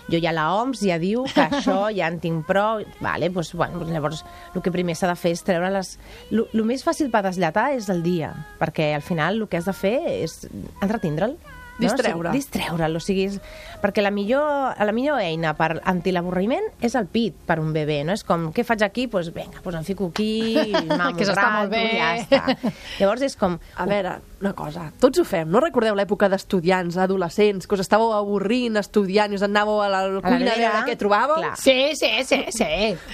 jo 0.08 0.20
ja 0.22 0.32
la 0.32 0.48
OMS 0.56 0.84
ja 0.88 0.98
diu 1.02 1.26
que 1.28 1.46
això 1.50 1.90
ja 1.94 2.08
en 2.08 2.20
tinc 2.22 2.46
prou, 2.48 2.84
vale, 3.04 3.28
doncs, 3.32 3.52
bueno, 3.58 3.82
doncs 3.82 3.92
llavors 3.92 4.24
el 4.54 4.64
que 4.64 4.74
primer 4.74 4.96
s'ha 4.96 5.10
de 5.12 5.18
fer 5.18 5.34
és 5.36 5.44
treure 5.46 5.72
les... 5.74 5.96
El 6.32 6.64
més 6.68 6.84
fàcil 6.86 7.10
per 7.12 7.24
deslatar 7.26 7.72
és 7.76 7.90
el 7.92 8.02
dia, 8.04 8.32
perquè 8.60 8.92
al 8.96 9.04
final 9.04 9.42
el 9.42 9.48
que 9.50 9.60
has 9.60 9.68
de 9.68 9.76
fer 9.76 9.98
és 10.22 10.40
entretindre'l. 10.80 11.36
No? 11.78 11.86
Distreure. 11.88 12.28
O 12.28 12.32
sigui, 12.32 12.38
distreure'l, 12.38 12.96
o 12.96 13.00
sigui, 13.00 13.24
és, 13.30 13.38
perquè 13.82 14.02
la 14.04 14.10
millor, 14.14 14.74
la 14.78 14.92
millor 14.94 15.18
eina 15.24 15.54
per 15.58 15.80
antilavorriment 15.88 16.66
és 16.84 16.94
el 16.98 17.06
pit 17.10 17.34
per 17.48 17.56
un 17.62 17.72
bebè, 17.74 18.02
no? 18.06 18.12
És 18.12 18.22
com, 18.28 18.50
què 18.54 18.62
faig 18.64 18.84
aquí? 18.86 19.06
Doncs 19.08 19.30
pues, 19.32 19.32
vinga, 19.34 19.62
pues 19.64 19.78
em 19.78 19.86
fico 19.88 20.10
aquí, 20.12 20.28
mamo 20.90 21.16
Que 21.16 21.24
un 21.24 21.24
això 21.24 21.32
està 21.32 21.46
rato, 21.46 21.56
molt 21.58 21.72
bé. 21.72 21.82
ja 21.96 22.10
està. 22.20 22.72
Llavors 23.00 23.24
és 23.26 23.36
com, 23.40 23.56
A 23.76 23.86
veure, 23.88 24.18
una 24.44 24.52
cosa, 24.58 24.86
tots 25.00 25.18
ho 25.18 25.24
fem. 25.24 25.48
No 25.50 25.60
recordeu 25.64 25.96
l'època 25.98 26.28
d'estudiants, 26.28 26.96
adolescents, 27.00 27.66
que 27.66 27.74
us 27.78 27.82
estàveu 27.86 28.12
avorrint 28.14 28.76
estudiant 28.78 29.32
i 29.32 29.40
us 29.40 29.42
anàveu 29.48 29.80
a 29.82 29.88
la 29.90 30.04
cuina 30.20 30.52
a 30.54 30.60
veure 30.60 30.86
què 30.86 30.96
trobàveu? 31.00 31.40
clar. 31.40 31.56
Sí, 31.58 31.92
sí, 31.98 32.12
sí, 32.28 32.44
sí. 32.52 32.70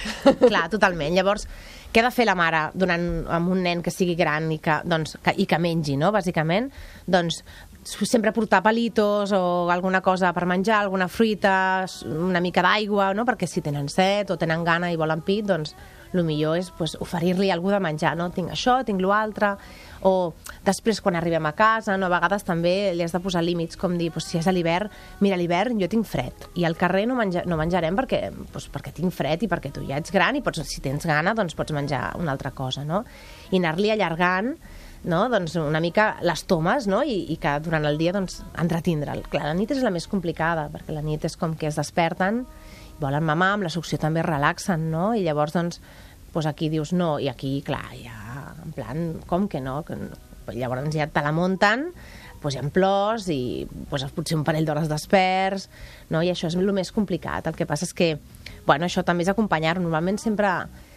Clar, 0.49 0.67
totalment. 0.69 1.15
Llavors, 1.15 1.47
què 1.93 2.03
ha 2.03 2.05
de 2.05 2.11
fer 2.13 2.25
la 2.29 2.35
mare 2.37 2.67
donant, 2.77 3.05
amb 3.33 3.49
un 3.49 3.63
nen 3.65 3.79
que 3.81 3.89
sigui 3.93 4.13
gran 4.17 4.51
i 4.53 4.59
que, 4.61 4.75
doncs, 4.85 5.15
que, 5.25 5.33
i 5.41 5.47
que 5.49 5.57
mengi, 5.61 5.95
no?, 5.97 6.11
bàsicament? 6.13 6.67
Doncs 7.09 7.39
sempre 7.89 8.33
portar 8.35 8.61
palitos 8.63 9.31
o 9.33 9.69
alguna 9.71 10.01
cosa 10.01 10.33
per 10.33 10.45
menjar, 10.45 10.81
alguna 10.83 11.07
fruita, 11.07 11.85
una 12.05 12.41
mica 12.41 12.63
d'aigua, 12.65 13.13
no?, 13.13 13.25
perquè 13.25 13.47
si 13.49 13.63
tenen 13.65 13.89
set 13.89 14.31
o 14.31 14.37
tenen 14.37 14.65
gana 14.67 14.91
i 14.93 14.99
volen 14.99 15.23
pit, 15.25 15.47
doncs 15.49 15.75
el 16.13 16.23
millor 16.25 16.57
és 16.57 16.71
pues, 16.73 16.95
oferir-li 17.01 17.51
alguna 17.53 17.77
de 17.77 17.85
menjar, 17.85 18.15
no? 18.17 18.29
Tinc 18.33 18.49
això, 18.53 18.79
tinc 18.85 19.01
l'altre, 19.03 19.53
o 20.07 20.33
després 20.65 21.01
quan 21.03 21.17
arribem 21.19 21.45
a 21.45 21.53
casa, 21.57 21.97
no? 21.99 22.07
a 22.07 22.13
vegades 22.13 22.45
també 22.47 22.93
li 22.95 23.05
has 23.05 23.13
de 23.13 23.21
posar 23.21 23.43
límits, 23.45 23.77
com 23.77 23.97
dir, 23.99 24.09
pues, 24.15 24.29
si 24.29 24.39
és 24.39 24.47
a 24.47 24.53
l'hivern, 24.55 24.89
mira, 25.21 25.37
a 25.37 25.41
l'hivern 25.41 25.79
jo 25.81 25.89
tinc 25.91 26.07
fred, 26.09 26.49
i 26.59 26.65
al 26.65 26.77
carrer 26.79 27.05
no, 27.09 27.17
menja, 27.19 27.43
no 27.45 27.59
menjarem 27.59 27.97
perquè, 27.99 28.23
pues, 28.53 28.69
perquè 28.73 28.93
tinc 28.95 29.13
fred 29.15 29.45
i 29.45 29.51
perquè 29.51 29.73
tu 29.75 29.85
ja 29.87 29.99
ets 29.99 30.13
gran 30.15 30.39
i 30.39 30.43
pots, 30.45 30.63
si 30.69 30.81
tens 30.85 31.05
gana 31.09 31.35
doncs 31.37 31.57
pots 31.57 31.75
menjar 31.75 32.13
una 32.19 32.33
altra 32.33 32.53
cosa, 32.57 32.85
no? 32.87 33.03
I 33.51 33.59
anar-li 33.61 33.93
allargant 33.93 34.55
no? 35.03 35.21
doncs 35.31 35.55
una 35.61 35.81
mica 35.83 36.11
les 36.25 36.43
tomes 36.49 36.87
no? 36.89 37.01
I, 37.03 37.21
i 37.33 37.37
que 37.41 37.55
durant 37.63 37.85
el 37.87 37.99
dia 37.99 38.13
doncs, 38.15 38.41
entretindre'l. 38.59 39.23
Clar, 39.31 39.45
la 39.47 39.55
nit 39.57 39.71
és 39.75 39.83
la 39.85 39.93
més 39.93 40.07
complicada, 40.11 40.67
perquè 40.73 40.95
la 40.95 41.05
nit 41.05 41.25
és 41.25 41.37
com 41.39 41.55
que 41.59 41.69
es 41.69 41.79
desperten, 41.79 42.43
volen 42.99 43.25
mamar, 43.25 43.53
amb 43.55 43.67
la 43.67 43.73
succió 43.73 43.99
també 44.01 44.23
es 44.23 44.27
relaxen, 44.27 44.89
no? 44.91 45.13
I 45.15 45.23
llavors, 45.23 45.55
doncs, 45.55 45.79
doncs 46.33 46.49
aquí 46.49 46.69
dius 46.69 46.91
no, 46.93 47.17
i 47.19 47.29
aquí, 47.31 47.59
clar, 47.65 47.85
ja, 47.95 48.17
en 48.65 48.73
plan, 48.75 49.05
com 49.27 49.47
que 49.47 49.63
no? 49.63 49.81
Que 49.87 49.99
no? 49.99 50.25
Llavors 50.49 50.89
ja 50.95 51.05
te 51.05 51.21
la 51.21 51.31
munten, 51.31 51.91
doncs 52.41 52.55
hi 52.55 52.59
ha 52.59 52.69
plors 52.73 53.27
i 53.31 53.41
doncs, 53.69 54.07
potser 54.15 54.37
un 54.39 54.45
parell 54.47 54.67
d'hores 54.67 54.89
desperts, 54.91 55.67
no? 56.09 56.23
i 56.23 56.31
això 56.31 56.49
és 56.49 56.57
el 56.57 56.71
més 56.73 56.91
complicat. 56.95 57.47
El 57.47 57.57
que 57.57 57.67
passa 57.69 57.85
és 57.85 57.93
que, 57.93 58.13
bueno, 58.65 58.87
això 58.87 59.03
també 59.05 59.25
és 59.25 59.31
acompanyar-ho. 59.31 59.83
Normalment 59.83 60.19
sempre, 60.21 60.49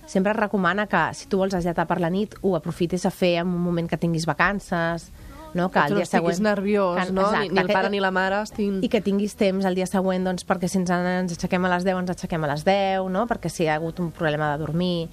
sempre 0.07 0.33
es 0.33 0.37
recomana 0.37 0.87
que 0.87 1.03
si 1.15 1.27
tu 1.29 1.39
vols 1.39 1.55
esllatar 1.55 1.87
per 1.87 2.01
la 2.01 2.11
nit 2.11 2.35
ho 2.43 2.57
aprofites 2.57 3.07
a 3.07 3.11
fer 3.11 3.37
en 3.41 3.49
un 3.49 3.61
moment 3.63 3.89
que 3.89 3.97
tinguis 3.97 4.27
vacances, 4.27 5.11
no? 5.55 5.69
que 5.71 5.79
Que 5.81 5.87
el 5.89 5.95
dia 5.97 6.07
següent... 6.07 6.41
nerviós, 6.41 6.97
que- 7.07 7.13
no? 7.13 7.23
Ni, 7.23 7.29
exacte, 7.29 7.53
ni 7.53 7.61
el 7.61 7.67
que- 7.67 7.73
pare 7.73 7.91
ni 7.91 8.01
la 8.01 8.11
mare 8.11 8.43
estiguin... 8.43 8.81
i 8.83 8.89
que 8.89 9.01
tinguis 9.01 9.37
temps 9.37 9.65
el 9.69 9.75
dia 9.75 9.87
següent 9.87 10.25
doncs, 10.25 10.47
perquè 10.49 10.69
si 10.69 10.79
ens, 10.79 10.91
ens 10.91 11.33
aixequem 11.37 11.65
a 11.65 11.71
les 11.77 11.85
10 11.85 11.99
ens 12.03 12.11
aixequem 12.17 12.45
a 12.45 12.51
les 12.55 12.65
10, 12.65 13.09
no? 13.13 13.27
perquè 13.29 13.49
si 13.53 13.65
hi 13.65 13.69
ha 13.69 13.77
hagut 13.77 14.01
un 14.01 14.11
problema 14.11 14.53
de 14.53 14.59
dormir 14.65 15.09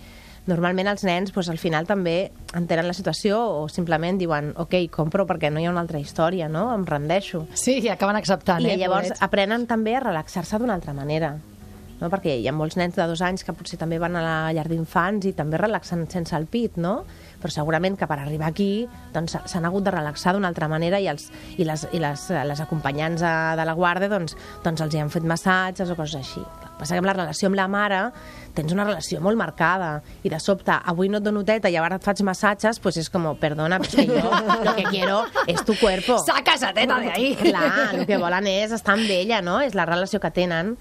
normalment 0.49 0.87
els 0.89 1.03
nens 1.05 1.29
doncs, 1.35 1.49
al 1.51 1.59
final 1.61 1.85
també 1.85 2.31
entenen 2.57 2.87
la 2.87 2.93
situació 2.97 3.37
o 3.59 3.67
simplement 3.69 4.17
diuen 4.17 4.53
ok, 4.57 4.73
compro 4.89 5.27
perquè 5.29 5.51
no 5.51 5.59
hi 5.59 5.67
ha 5.67 5.69
una 5.75 5.81
altra 5.83 5.99
història, 5.99 6.47
no? 6.49 6.73
em 6.73 6.85
rendeixo. 6.87 7.43
Sí, 7.53 7.79
i 7.83 7.89
acaben 7.91 8.15
acceptant, 8.15 8.63
I 8.65 8.71
eh? 8.71 8.77
llavors 8.79 9.09
pobrets. 9.11 9.21
aprenen 9.21 9.67
també 9.67 9.93
a 9.99 9.99
relaxar-se 10.07 10.57
d'una 10.57 10.73
altra 10.79 10.93
manera. 10.97 11.35
No? 11.99 12.09
Perquè 12.11 12.37
hi 12.39 12.47
ha 12.47 12.53
molts 12.55 12.77
nens 12.79 12.95
de 12.95 13.05
dos 13.09 13.21
anys 13.25 13.43
que 13.43 13.53
potser 13.55 13.79
també 13.79 13.99
van 13.99 14.15
a 14.15 14.23
la 14.23 14.35
llar 14.55 14.67
d'infants 14.71 15.27
i 15.27 15.33
també 15.35 15.59
relaxen 15.59 16.05
sense 16.11 16.35
el 16.37 16.47
pit, 16.47 16.77
no? 16.79 17.03
Però 17.39 17.51
segurament 17.51 17.95
que 17.99 18.07
per 18.07 18.17
arribar 18.19 18.49
aquí 18.51 18.87
doncs, 19.13 19.37
s'han 19.51 19.67
hagut 19.67 19.85
de 19.85 19.93
relaxar 19.95 20.33
d'una 20.35 20.49
altra 20.51 20.67
manera 20.71 20.99
i, 20.99 21.07
els, 21.11 21.29
i, 21.57 21.65
les, 21.67 21.85
i 21.95 21.99
les, 21.99 22.25
les 22.47 22.63
acompanyants 22.63 23.21
de 23.21 23.65
la 23.67 23.75
guarda 23.75 24.09
doncs, 24.11 24.35
doncs 24.63 24.83
els 24.85 24.95
hi 24.95 25.03
han 25.03 25.11
fet 25.11 25.27
massatges 25.27 25.91
o 25.91 25.97
coses 25.99 26.19
així. 26.19 26.43
El 26.43 26.63
que 26.63 26.73
passa 26.79 26.95
que 26.95 27.03
amb 27.03 27.09
la 27.09 27.15
relació 27.17 27.51
amb 27.51 27.59
la 27.59 27.67
mare 27.71 28.01
tens 28.55 28.71
una 28.75 28.85
relació 28.87 29.19
molt 29.23 29.39
marcada 29.39 29.91
i 30.23 30.31
de 30.31 30.39
sobte 30.39 30.71
avui 30.71 31.11
no 31.11 31.19
et 31.19 31.27
dono 31.27 31.43
teta 31.47 31.71
i 31.71 31.77
ara 31.79 31.99
et 31.99 32.07
faig 32.07 32.23
massatges, 32.27 32.79
pues 32.83 32.97
és 32.99 33.11
com, 33.11 33.27
perdona, 33.39 33.79
però 33.83 33.99
que 33.99 34.07
jo 34.07 34.63
lo 34.65 34.75
que 34.75 34.87
quiero 34.89 35.21
es 35.47 35.63
tu 35.65 35.75
cuerpo. 35.79 36.17
Saca 36.23 36.55
esa 36.55 36.73
teta 36.73 36.99
de 36.99 37.11
ahí. 37.11 37.35
Clar, 37.39 37.93
el 37.95 38.05
que 38.07 38.17
volen 38.17 38.47
és 38.51 38.73
estar 38.75 38.95
amb 38.97 39.11
ella, 39.11 39.41
no? 39.45 39.59
És 39.63 39.75
la 39.75 39.87
relació 39.87 40.19
que 40.19 40.31
tenen. 40.31 40.75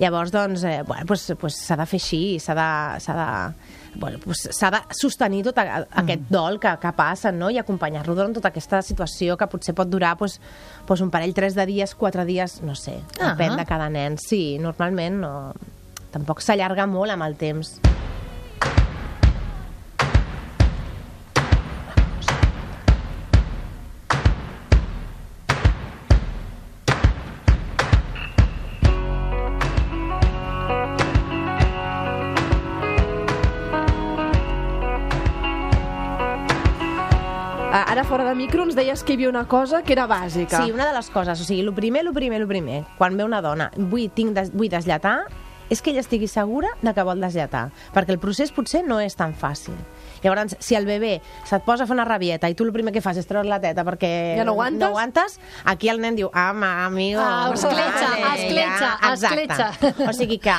Llavors, 0.00 0.30
doncs, 0.32 0.62
eh, 0.64 0.82
bueno, 0.88 1.04
pues, 1.06 1.26
pues 1.38 1.58
s'ha 1.60 1.76
de 1.76 1.84
fer 1.86 1.98
així, 2.00 2.20
s'ha 2.40 2.54
de, 2.56 2.68
s'ha 3.04 3.14
de, 3.18 3.98
bueno, 4.00 4.18
pues, 4.24 4.46
s'ha 4.56 4.70
de 4.72 4.80
sostenir 4.96 5.42
tot 5.44 5.58
a, 5.60 5.82
aquest 6.02 6.22
dol 6.32 6.56
que, 6.62 6.72
que 6.80 6.92
passa, 6.96 7.30
no? 7.36 7.50
I 7.52 7.58
acompanyar-lo 7.60 8.14
durant 8.16 8.32
tota 8.32 8.48
aquesta 8.48 8.80
situació 8.86 9.36
que 9.36 9.46
potser 9.52 9.74
pot 9.76 9.90
durar 9.92 10.14
pues, 10.16 10.38
pues 10.88 11.02
un 11.04 11.10
parell, 11.12 11.34
tres 11.36 11.54
de 11.54 11.66
dies, 11.68 11.94
quatre 11.94 12.24
dies, 12.24 12.62
no 12.64 12.74
sé, 12.74 12.96
Ah. 13.20 13.34
depèn 13.34 13.58
de 13.60 13.66
cada 13.68 13.90
nen. 13.92 14.16
Sí, 14.18 14.58
normalment 14.58 15.20
no... 15.20 15.34
Tampoc 16.10 16.40
s'allarga 16.42 16.88
molt 16.90 17.12
amb 17.14 17.22
el 17.22 17.36
temps. 17.38 17.76
Micro, 38.40 38.64
ens 38.64 38.76
deies 38.78 39.02
que 39.04 39.12
hi 39.12 39.18
havia 39.18 39.28
una 39.28 39.44
cosa 39.48 39.82
que 39.84 39.92
era 39.92 40.06
bàsica. 40.08 40.62
Sí, 40.64 40.72
una 40.72 40.86
de 40.88 40.94
les 40.96 41.10
coses, 41.12 41.42
o 41.42 41.44
sigui, 41.44 41.60
el 41.60 41.74
primer, 41.76 42.06
el 42.06 42.14
primer, 42.16 42.40
el 42.40 42.48
primer, 42.48 42.82
quan 42.96 43.18
ve 43.18 43.26
una 43.26 43.42
dona, 43.44 43.68
vull, 43.76 44.08
tinc 44.16 44.32
des, 44.36 44.48
vull 44.56 44.70
deslatar, 44.72 45.26
és 45.70 45.82
que 45.84 45.92
ella 45.92 46.00
estigui 46.00 46.26
segura 46.26 46.70
de 46.80 46.94
que 46.96 47.04
vol 47.06 47.20
deslatar, 47.22 47.68
perquè 47.94 48.16
el 48.16 48.18
procés 48.22 48.50
potser 48.50 48.80
no 48.86 48.98
és 48.98 49.14
tan 49.14 49.36
fàcil. 49.38 49.76
Llavors, 50.24 50.56
si 50.58 50.74
el 50.74 50.88
bebè 50.88 51.18
se't 51.48 51.62
posa 51.68 51.84
a 51.84 51.88
fer 51.90 51.94
una 51.94 52.04
rabieta 52.08 52.48
i 52.50 52.56
tu 52.56 52.64
el 52.66 52.72
primer 52.74 52.94
que 52.96 53.04
fas 53.04 53.20
és 53.20 53.28
treure 53.28 53.48
la 53.48 53.60
teta 53.62 53.84
perquè 53.86 54.10
Ja 54.40 54.44
no 54.48 54.56
aguantes? 54.56 54.80
no 54.80 54.88
aguantes 54.90 55.38
aquí 55.64 55.92
el 55.92 56.00
nen 56.00 56.16
diu, 56.16 56.32
ah, 56.32 56.50
ma, 56.52 56.86
amigo... 56.88 57.20
Ah, 57.22 57.52
escletxa, 57.54 58.08
escletxa, 58.34 58.90
Exacte. 59.12 59.46
escletxa. 59.46 60.08
O 60.08 60.16
sigui 60.16 60.40
que 60.42 60.56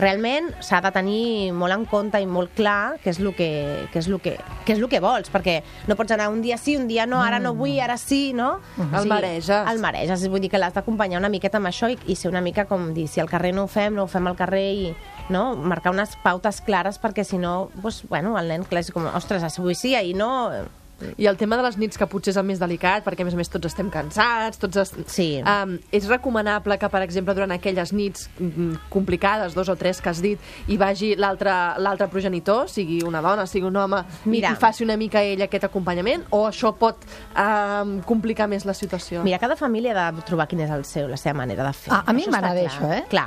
realment 0.00 0.50
s'ha 0.64 0.80
de 0.82 0.90
tenir 0.94 1.52
molt 1.56 1.74
en 1.74 1.84
compte 1.88 2.20
i 2.20 2.26
molt 2.26 2.54
clar 2.56 2.96
què 3.02 3.12
és 3.12 3.20
el 3.20 3.30
que, 3.36 3.50
què 3.92 4.00
és 4.00 4.08
el 4.08 4.18
que, 4.22 4.34
què 4.66 4.74
és 4.74 4.80
el 4.80 4.88
que 4.90 5.02
vols, 5.02 5.30
perquè 5.32 5.60
no 5.88 5.96
pots 5.98 6.16
anar 6.16 6.30
un 6.32 6.40
dia 6.44 6.58
sí, 6.60 6.76
un 6.80 6.88
dia 6.88 7.06
no, 7.06 7.20
ara 7.22 7.38
no 7.42 7.54
vull, 7.58 7.76
ara 7.80 7.98
sí, 8.00 8.32
no? 8.36 8.56
El 8.78 9.08
mareges. 9.10 9.52
El 9.70 9.80
mareges, 9.82 10.26
vull 10.32 10.42
dir 10.42 10.50
que 10.52 10.60
l'has 10.60 10.74
d'acompanyar 10.76 11.20
una 11.20 11.32
miqueta 11.32 11.60
amb 11.60 11.70
això 11.70 11.90
i, 11.92 11.98
i 12.10 12.16
ser 12.18 12.32
una 12.32 12.42
mica 12.44 12.66
com 12.70 12.90
dir, 12.96 13.06
si 13.10 13.22
al 13.22 13.30
carrer 13.30 13.52
no 13.56 13.68
ho 13.68 13.70
fem, 13.70 13.94
no 13.96 14.06
ho 14.06 14.10
fem 14.10 14.26
al 14.30 14.38
carrer 14.38 14.66
i 14.72 14.90
no? 15.30 15.54
marcar 15.54 15.94
unes 15.94 16.16
pautes 16.24 16.60
clares 16.66 17.00
perquè 17.00 17.24
si 17.24 17.38
no, 17.38 17.70
doncs, 17.76 18.04
bueno, 18.10 18.36
el 18.40 18.50
nen 18.50 18.66
clar, 18.68 18.84
és 18.84 18.92
com, 18.94 19.06
ostres, 19.14 19.46
avui 19.52 19.78
sí, 19.78 19.94
ahir 19.94 20.16
no... 20.18 20.30
I 21.16 21.28
el 21.30 21.38
tema 21.40 21.58
de 21.58 21.64
les 21.66 21.78
nits, 21.80 21.98
que 21.98 22.08
potser 22.10 22.34
és 22.34 22.40
el 22.40 22.46
més 22.48 22.60
delicat, 22.60 23.04
perquè 23.06 23.24
a 23.24 23.28
més 23.28 23.36
a 23.36 23.40
més 23.40 23.50
tots 23.52 23.70
estem 23.70 23.90
cansats, 23.92 24.60
tots... 24.60 24.80
Es... 24.80 24.94
Sí. 25.10 25.28
Um, 25.40 25.76
és 25.94 26.06
recomanable 26.10 26.76
que, 26.80 26.88
per 26.92 27.02
exemple, 27.04 27.34
durant 27.36 27.52
aquelles 27.54 27.92
nits 27.96 28.28
mm, 28.38 28.90
complicades, 28.92 29.54
dos 29.56 29.68
o 29.72 29.76
tres 29.80 30.00
que 30.00 30.12
has 30.12 30.22
dit, 30.24 30.40
hi 30.68 30.78
vagi 30.80 31.14
l'altre 31.18 31.54
l'altre 31.80 32.08
progenitor, 32.12 32.68
sigui 32.70 33.00
una 33.06 33.22
dona, 33.24 33.46
sigui 33.50 33.66
un 33.68 33.76
home, 33.76 34.02
Mira. 34.30 34.52
i, 34.52 34.60
faci 34.60 34.84
una 34.84 34.96
mica 35.00 35.22
ell 35.26 35.42
aquest 35.44 35.66
acompanyament, 35.68 36.24
o 36.36 36.44
això 36.48 36.72
pot 36.78 37.04
um, 37.34 37.98
complicar 38.06 38.48
més 38.50 38.66
la 38.68 38.74
situació? 38.76 39.24
Mira, 39.26 39.40
cada 39.42 39.56
família 39.58 39.96
ha 39.96 40.10
de 40.14 40.24
trobar 40.26 40.48
quina 40.50 40.66
és 40.66 40.74
el 40.74 40.84
seu, 40.88 41.08
la 41.10 41.18
seva 41.20 41.38
manera 41.42 41.66
de 41.66 41.74
fer. 41.76 41.92
Ah, 41.94 42.02
a 42.06 42.16
mi 42.16 42.26
m'agrada 42.30 42.64
això, 42.66 42.90
eh? 42.94 43.02
Clar. 43.10 43.26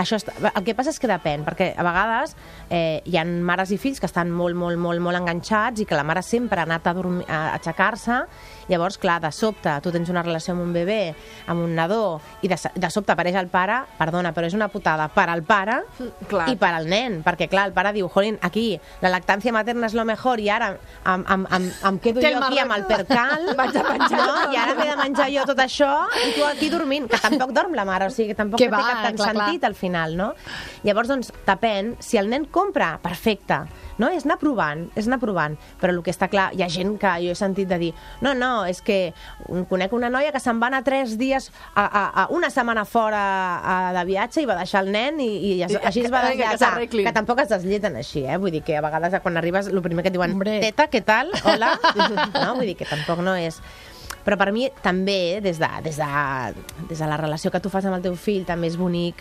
això 0.00 0.18
està... 0.20 0.34
El 0.54 0.64
que 0.66 0.76
passa 0.76 0.92
és 0.94 1.00
que 1.00 1.10
depèn, 1.10 1.44
perquè 1.46 1.72
a 1.76 1.86
vegades 1.86 2.34
eh, 2.68 3.00
hi 3.04 3.18
ha 3.18 3.24
mares 3.24 3.72
i 3.74 3.78
fills 3.80 4.02
que 4.02 4.10
estan 4.10 4.32
molt, 4.34 4.56
molt, 4.58 4.78
molt, 4.80 5.02
molt 5.04 5.20
enganxats 5.20 5.82
i 5.82 5.88
que 5.88 5.98
la 5.98 6.04
mare 6.06 6.22
sempre 6.26 6.62
ha 6.62 6.68
anat 6.68 6.86
a 6.90 6.94
dormir 6.96 7.03
aixecar-se, 7.04 8.24
llavors, 8.68 8.96
clar, 8.98 9.18
de 9.20 9.30
sobte, 9.34 9.72
tu 9.84 9.92
tens 9.92 10.08
una 10.08 10.22
relació 10.24 10.54
amb 10.54 10.64
un 10.64 10.72
bebè, 10.72 11.14
amb 11.52 11.64
un 11.66 11.74
nadó, 11.76 12.20
i 12.42 12.48
de, 12.48 12.56
de 12.56 12.90
sobte 12.90 13.12
apareix 13.12 13.36
el 13.36 13.50
pare, 13.52 13.82
perdona, 13.98 14.32
però 14.36 14.48
és 14.48 14.56
una 14.56 14.68
putada 14.72 15.08
per 15.12 15.26
al 15.28 15.42
pare 15.44 15.80
Clar. 16.30 16.48
i 16.52 16.56
per 16.60 16.72
al 16.74 16.88
nen, 16.88 17.20
perquè 17.24 17.48
clar, 17.52 17.66
el 17.68 17.74
pare 17.76 17.92
diu, 17.96 18.08
jolín, 18.12 18.38
aquí, 18.42 18.78
la 19.04 19.12
lactància 19.12 19.52
materna 19.52 19.90
és 19.90 19.96
lo 19.96 20.06
mejor 20.08 20.40
i 20.40 20.48
ara 20.52 20.72
em, 20.72 21.24
em, 21.28 21.46
em, 21.58 21.68
em 21.90 22.00
quedo 22.00 22.24
Té 22.24 22.32
jo 22.32 22.42
aquí 22.42 22.60
amb 22.62 22.76
el 22.78 22.86
percal, 22.88 23.50
Vaig 23.58 23.76
a 23.76 23.84
menjar 23.90 24.20
no? 24.24 24.38
i 24.52 24.60
ara 24.60 24.74
m'he 24.78 24.88
de 24.90 24.96
menjar 25.02 25.28
jo 25.34 25.44
tot 25.50 25.60
això 25.64 25.90
i 26.24 26.32
tu 26.38 26.46
aquí 26.48 26.70
dormint, 26.72 27.08
que 27.10 27.20
tampoc 27.20 27.52
dorm 27.56 27.76
la 27.76 27.84
mare, 27.88 28.08
o 28.08 28.14
sigui, 28.14 28.32
que 28.32 28.38
tampoc 28.40 28.62
Que 28.62 28.70
no 28.70 28.78
té 28.78 28.82
va, 28.82 28.90
cap 28.90 29.08
tant 29.10 29.20
clar, 29.20 29.32
clar. 29.34 29.48
sentit 29.48 29.68
al 29.68 29.76
final, 29.78 30.16
no? 30.16 30.32
Llavors, 30.84 31.10
doncs, 31.12 31.32
depèn, 31.46 31.94
si 32.00 32.18
el 32.20 32.30
nen 32.32 32.48
compra, 32.52 32.94
perfecte, 33.04 33.64
no? 33.98 34.08
És 34.10 34.24
anar 34.26 34.38
provant, 34.40 34.86
és 34.98 35.06
anar 35.08 35.18
provant, 35.22 35.56
però 35.80 35.92
el 35.94 36.02
que 36.02 36.10
està 36.14 36.28
clar, 36.32 36.48
hi 36.54 36.62
ha 36.64 36.68
gent 36.68 36.96
que 36.98 37.12
jo 37.22 37.30
he 37.32 37.38
sentit 37.38 37.68
de 37.70 37.78
dir, 37.78 37.92
no, 38.24 38.32
no, 38.34 38.64
és 38.66 38.80
que 38.82 39.12
conec 39.70 39.92
una 39.96 40.10
noia 40.10 40.32
que 40.34 40.40
se'n 40.42 40.60
va 40.62 40.66
anar 40.72 40.82
tres 40.86 41.16
dies, 41.20 41.50
a, 41.74 41.84
a, 41.86 42.04
a 42.24 42.26
una 42.34 42.50
setmana 42.50 42.84
fora 42.84 43.22
a, 43.62 43.76
de 43.98 44.04
viatge 44.08 44.42
i 44.42 44.46
va 44.50 44.56
deixar 44.58 44.84
el 44.84 44.92
nen 44.92 45.20
i, 45.22 45.28
i 45.28 45.52
I- 45.62 45.64
així 45.64 46.04
es 46.04 46.12
va 46.12 46.24
vinga, 46.26 46.34
que 46.34 46.36
deslletar. 46.42 46.58
s'arreglin. 46.74 47.06
Que 47.06 47.12
tampoc 47.16 47.40
es 47.44 47.48
deslletan 47.54 47.96
així, 48.02 48.24
eh? 48.26 48.36
Vull 48.38 48.50
dir 48.54 48.62
que 48.66 48.76
a 48.76 48.82
vegades 48.84 49.14
quan 49.22 49.36
arribes 49.40 49.68
el 49.72 49.82
primer 49.82 50.02
que 50.02 50.10
et 50.12 50.18
diuen, 50.18 50.32
Hombre. 50.36 50.58
teta, 50.60 50.88
què 50.90 51.02
tal? 51.04 51.30
Hola? 51.44 51.74
no? 52.44 52.54
Vull 52.58 52.66
dir 52.72 52.76
que 52.80 52.86
tampoc 52.88 53.20
no 53.24 53.36
és... 53.38 53.60
Però 54.24 54.38
per 54.40 54.50
mi 54.56 54.70
també, 54.80 55.38
des 55.44 55.58
de, 55.60 55.68
des, 55.84 55.98
de, 56.00 56.84
des 56.88 56.98
de 56.98 57.06
la 57.10 57.18
relació 57.20 57.50
que 57.52 57.60
tu 57.60 57.68
fas 57.68 57.84
amb 57.84 57.98
el 57.98 58.04
teu 58.06 58.14
fill, 58.16 58.46
també 58.48 58.70
és 58.70 58.78
bonic 58.80 59.20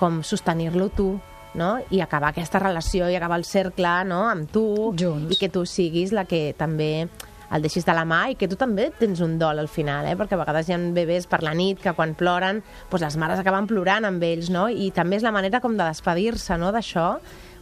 com 0.00 0.24
sostenir-lo 0.26 0.88
tu, 0.90 1.12
no? 1.54 1.78
i 1.90 2.00
acabar 2.00 2.30
aquesta 2.30 2.60
relació 2.62 3.08
i 3.10 3.16
acabar 3.18 3.40
el 3.40 3.46
cercle 3.48 3.92
no? 4.08 4.22
amb 4.28 4.50
tu 4.52 4.92
Junts. 4.98 5.32
i 5.32 5.38
que 5.40 5.50
tu 5.50 5.64
siguis 5.66 6.14
la 6.16 6.26
que 6.28 6.50
també 6.58 7.08
el 7.50 7.64
deixis 7.64 7.84
de 7.86 7.94
la 7.96 8.04
mà 8.06 8.20
i 8.30 8.36
que 8.38 8.46
tu 8.46 8.56
també 8.58 8.90
tens 8.98 9.20
un 9.24 9.36
dol 9.38 9.58
al 9.58 9.68
final, 9.68 10.06
eh? 10.06 10.14
perquè 10.18 10.36
a 10.36 10.42
vegades 10.44 10.68
hi 10.68 10.74
ha 10.76 10.78
bebès 10.94 11.26
per 11.30 11.42
la 11.42 11.54
nit 11.58 11.80
que 11.82 11.94
quan 11.98 12.14
ploren 12.14 12.62
doncs 12.62 13.02
les 13.02 13.16
mares 13.18 13.42
acaben 13.42 13.66
plorant 13.70 14.06
amb 14.06 14.22
ells, 14.22 14.52
no? 14.54 14.68
i 14.70 14.90
també 14.94 15.18
és 15.18 15.26
la 15.26 15.34
manera 15.34 15.60
com 15.62 15.74
de 15.76 15.82
despedir-se 15.82 16.58
no? 16.62 16.70
d'això, 16.74 17.08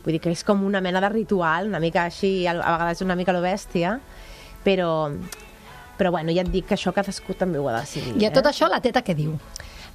vull 0.05 0.17
dir 0.17 0.21
que 0.25 0.33
és 0.35 0.45
com 0.45 0.65
una 0.65 0.83
mena 0.85 1.01
de 1.01 1.09
ritual, 1.13 1.71
una 1.73 1.81
mica 1.81 2.05
així, 2.05 2.47
a 2.47 2.59
vegades 2.59 3.01
una 3.05 3.17
mica 3.17 3.33
lo 3.33 3.41
bèstia, 3.45 3.97
però, 4.65 5.09
però 5.97 6.13
bueno, 6.13 6.37
ja 6.37 6.45
et 6.45 6.53
dic 6.53 6.69
que 6.69 6.77
això 6.77 6.93
cadascú 6.93 7.37
també 7.39 7.59
ho 7.59 7.69
ha 7.71 7.79
de 7.79 7.87
decidir. 7.87 8.15
I 8.21 8.29
a 8.29 8.35
tot 8.35 8.45
eh? 8.45 8.53
això, 8.53 8.69
la 8.69 8.83
teta 8.85 9.03
què 9.05 9.17
diu? 9.17 9.39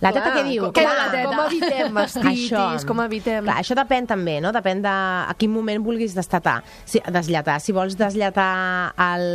La 0.03 0.11
teta 0.11 0.31
Clar, 0.33 0.35
què 0.35 0.43
diu? 0.49 0.65
Com, 0.65 0.73
Què 0.75 0.83
com, 0.83 1.29
com 1.29 1.41
evitem 1.45 1.93
mastitis, 1.95 2.85
com 2.87 3.01
evitem... 3.05 3.45
Clar, 3.45 3.55
això 3.61 3.77
depèn 3.77 4.07
també, 4.09 4.37
no? 4.43 4.51
Depèn 4.55 4.83
de 4.83 4.91
a 4.91 5.35
quin 5.39 5.51
moment 5.53 5.83
vulguis 5.85 6.15
destatar, 6.17 6.57
si, 6.83 6.99
deslletar. 7.13 7.59
Si 7.63 7.75
vols 7.75 7.95
deslletar 7.99 8.49
al, 8.99 9.25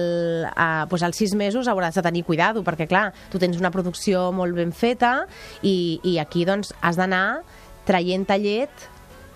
a, 0.52 0.68
doncs 0.90 1.06
als 1.08 1.20
sis 1.22 1.32
mesos 1.38 1.70
hauràs 1.72 1.96
de 1.96 2.04
tenir 2.04 2.24
cuidado, 2.28 2.64
perquè 2.66 2.88
clar, 2.90 3.08
tu 3.32 3.40
tens 3.40 3.56
una 3.60 3.72
producció 3.72 4.28
molt 4.36 4.58
ben 4.58 4.74
feta 4.76 5.22
i, 5.62 6.00
i 6.04 6.18
aquí 6.20 6.44
doncs 6.48 6.74
has 6.82 7.00
d'anar 7.00 7.40
traient 7.88 8.28
llet, 8.36 8.84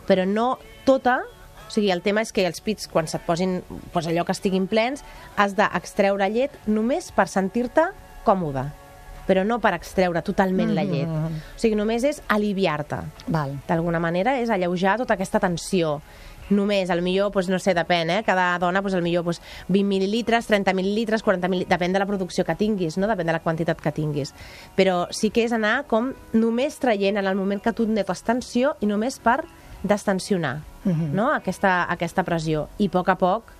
però 0.04 0.26
no 0.28 0.58
tota, 0.84 1.22
o 1.64 1.72
sigui, 1.72 1.88
el 1.94 2.04
tema 2.04 2.20
és 2.20 2.34
que 2.36 2.44
els 2.44 2.60
pits, 2.60 2.90
quan 2.92 3.08
se't 3.08 3.24
posin 3.24 3.62
doncs 3.94 4.10
allò 4.10 4.26
que 4.28 4.36
estiguin 4.36 4.68
plens, 4.68 5.06
has 5.40 5.56
d'extreure 5.56 6.28
llet 6.28 6.60
només 6.68 7.08
per 7.16 7.30
sentir-te 7.32 7.88
còmode 8.28 8.68
però 9.26 9.44
no 9.46 9.60
per 9.62 9.74
extreure 9.76 10.22
totalment 10.24 10.74
la 10.74 10.84
llet. 10.88 11.08
O 11.08 11.60
sigui, 11.60 11.78
només 11.78 12.04
és 12.04 12.22
aliviar-te 12.32 13.02
d'alguna 13.28 14.00
manera 14.02 14.38
és 14.40 14.50
alleujar 14.50 14.98
tota 15.00 15.14
aquesta 15.14 15.40
tensió 15.42 15.98
només, 16.52 16.90
al 16.90 17.02
millor, 17.02 17.30
doncs, 17.32 17.48
no 17.50 17.58
sé, 17.62 17.74
depèn, 17.74 18.10
eh? 18.10 18.20
cada 18.26 18.58
dona, 18.62 18.82
doncs, 18.82 18.96
al 18.98 19.04
millor 19.04 19.24
doncs, 19.26 19.40
20 19.72 19.88
mil·lilitres, 19.88 20.46
30 20.50 20.74
mil·lilitres, 20.76 21.24
40 21.24 21.48
mil·lilitres, 21.48 21.70
depèn 21.72 21.94
de 21.94 22.02
la 22.02 22.08
producció 22.08 22.44
que 22.44 22.56
tinguis, 22.58 22.98
no? 22.98 23.08
depèn 23.10 23.30
de 23.30 23.36
la 23.36 23.42
quantitat 23.44 23.80
que 23.80 23.94
tinguis. 23.94 24.34
Però 24.76 25.06
sí 25.14 25.32
que 25.34 25.46
és 25.46 25.54
anar 25.56 25.82
com 25.90 26.12
només 26.34 26.78
traient 26.82 27.18
en 27.18 27.26
el 27.26 27.38
moment 27.38 27.62
que 27.62 27.72
tu 27.72 27.88
et 27.88 28.12
tensió 28.26 28.76
i 28.80 28.86
només 28.86 29.18
per 29.18 29.42
destensionar 29.82 30.60
no? 30.84 31.32
aquesta, 31.32 31.86
aquesta 31.90 32.22
pressió. 32.24 32.68
I 32.78 32.86
a 32.86 32.92
poc 32.92 33.08
a 33.08 33.16
poc 33.18 33.52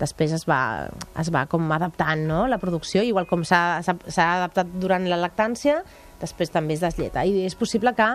després 0.00 0.32
es 0.36 0.46
va, 0.48 0.88
es 1.20 1.30
va 1.32 1.44
com 1.50 1.70
adaptant 1.76 2.24
no? 2.28 2.44
la 2.50 2.58
producció, 2.62 3.04
igual 3.06 3.28
com 3.30 3.44
s'ha 3.46 3.80
adaptat 3.80 4.72
durant 4.80 5.06
la 5.10 5.20
lactància, 5.20 5.80
després 6.20 6.52
també 6.52 6.76
es 6.76 6.84
deslleta. 6.84 7.24
I 7.24 7.44
és 7.46 7.56
possible 7.58 7.92
que, 7.96 8.08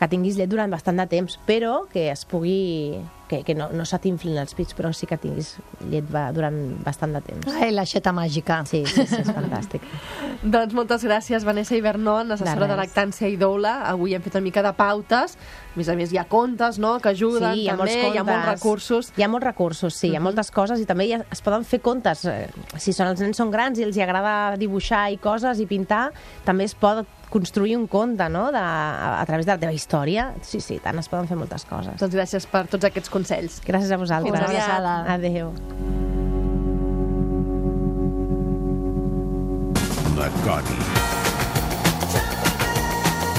que 0.00 0.08
tinguis 0.08 0.38
llet 0.40 0.48
durant 0.48 0.72
bastant 0.72 0.96
de 0.96 1.04
temps, 1.10 1.36
però 1.46 1.82
que 1.92 2.08
es 2.10 2.24
pugui... 2.24 3.00
que, 3.30 3.44
que 3.46 3.54
no, 3.54 3.68
no 3.70 3.84
se 3.86 3.94
t'inflin 4.02 4.40
els 4.42 4.56
pits, 4.58 4.74
però 4.74 4.88
sí 4.96 5.06
que 5.06 5.14
tinguis 5.20 5.52
llet 5.86 6.08
va, 6.10 6.32
durant 6.34 6.56
bastant 6.82 7.12
de 7.14 7.20
temps. 7.22 7.46
Ai, 7.60 7.68
l'aixeta 7.70 8.10
màgica. 8.10 8.56
Sí, 8.66 8.80
sí, 8.90 9.04
sí, 9.06 9.20
és 9.20 9.28
fantàstic. 9.30 9.84
Doncs 10.56 10.74
moltes 10.74 11.04
gràcies, 11.06 11.44
Vanessa 11.46 11.76
Ibernon, 11.78 12.32
assessora 12.34 12.66
De 12.66 12.72
de, 12.72 12.78
lactància 12.80 13.28
i 13.30 13.36
doula. 13.38 13.76
Avui 13.92 14.16
hem 14.16 14.24
fet 14.24 14.34
una 14.34 14.42
mica 14.48 14.64
de 14.66 14.72
pautes. 14.74 15.36
A 15.36 15.78
més 15.78 15.92
a 15.92 15.94
més, 16.00 16.10
hi 16.10 16.18
ha 16.18 16.24
contes, 16.32 16.80
no?, 16.82 16.96
que 16.98 17.12
ajuden 17.12 17.54
sí, 17.54 17.68
hi 17.68 17.70
ha 17.70 17.76
també, 17.78 17.94
contes. 18.00 18.16
hi 18.16 18.18
ha 18.18 18.26
molts 18.32 18.50
recursos. 18.50 19.12
Hi 19.14 19.22
ha 19.22 19.30
molts 19.30 19.46
recursos, 19.46 20.00
sí, 20.00 20.10
hi 20.10 20.18
ha 20.18 20.24
moltes 20.26 20.50
coses 20.50 20.82
i 20.82 20.88
també 20.90 21.06
ha, 21.14 21.22
es 21.30 21.44
poden 21.46 21.62
fer 21.68 21.78
contes. 21.84 22.24
eh, 22.26 22.48
Si 22.82 22.96
són, 22.96 23.12
els 23.12 23.22
nens 23.22 23.38
són 23.38 23.54
grans 23.54 23.78
i 23.78 23.86
els 23.86 23.94
hi 23.94 24.02
agrada 24.02 24.56
dibuixar 24.58 25.06
i 25.14 25.22
coses 25.22 25.62
i 25.62 25.70
pintar, 25.70 26.08
també 26.48 26.66
es 26.66 26.74
pot 26.74 27.06
construir 27.30 27.76
un 27.78 27.86
conte, 27.90 28.28
no?, 28.28 28.48
de, 28.52 28.60
a, 28.60 29.20
a 29.20 29.26
través 29.26 29.46
de 29.46 29.54
la 29.54 29.58
teva 29.62 29.74
història. 29.74 30.30
Sí, 30.42 30.60
sí, 30.60 30.80
tant, 30.82 30.98
es 31.00 31.08
poden 31.10 31.30
fer 31.30 31.38
moltes 31.40 31.64
coses. 31.70 31.96
Doncs 32.00 32.16
gràcies 32.16 32.48
per 32.50 32.66
tots 32.70 32.90
aquests 32.90 33.12
consells. 33.12 33.60
Gràcies 33.66 33.94
a 33.94 34.00
vosaltres. 34.00 34.34
Una 34.34 34.46
abraçada. 34.50 34.96
Adéu. 35.16 35.54
La 40.20 40.28
Coni. 40.44 40.99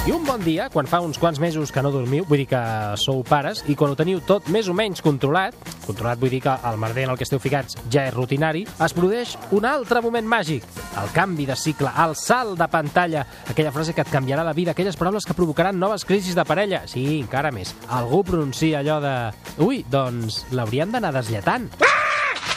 I 0.02 0.10
un 0.10 0.24
bon 0.26 0.42
dia, 0.42 0.66
quan 0.74 0.88
fa 0.90 0.98
uns 1.06 1.20
quants 1.22 1.38
mesos 1.38 1.70
que 1.70 1.82
no 1.86 1.92
dormiu, 1.94 2.24
vull 2.26 2.40
dir 2.42 2.48
que 2.50 2.60
sou 2.98 3.20
pares, 3.22 3.60
i 3.70 3.76
quan 3.78 3.92
ho 3.94 3.98
teniu 4.00 4.18
tot 4.26 4.48
més 4.50 4.66
o 4.66 4.74
menys 4.74 4.98
controlat, 5.06 5.54
controlat 5.86 6.18
vull 6.18 6.32
dir 6.34 6.40
que 6.42 6.56
el 6.66 6.80
merder 6.82 7.04
en 7.06 7.12
el 7.14 7.20
que 7.20 7.28
esteu 7.28 7.38
ficats 7.38 7.78
ja 7.94 8.08
és 8.10 8.16
rutinari, 8.16 8.64
es 8.66 8.96
produeix 8.98 9.36
un 9.54 9.68
altre 9.70 10.02
moment 10.02 10.26
màgic, 10.26 10.66
el 10.98 11.14
canvi 11.14 11.46
de 11.46 11.54
cicle, 11.54 11.94
el 12.02 12.16
salt 12.18 12.58
de 12.58 12.66
pantalla, 12.74 13.28
aquella 13.54 13.76
frase 13.76 13.94
que 13.94 14.02
et 14.02 14.10
canviarà 14.10 14.42
la 14.42 14.58
vida, 14.58 14.74
aquelles 14.74 14.98
paraules 14.98 15.22
que 15.30 15.38
provocaran 15.38 15.78
noves 15.78 16.02
crisis 16.10 16.34
de 16.34 16.48
parella. 16.50 16.82
Sí, 16.90 17.06
encara 17.20 17.54
més. 17.54 17.76
Algú 17.86 18.24
pronuncia 18.26 18.82
allò 18.82 18.98
de... 19.06 19.16
Ui, 19.62 19.86
doncs 19.86 20.48
l'haurien 20.50 20.90
d'anar 20.98 21.14
deslletant. 21.14 21.70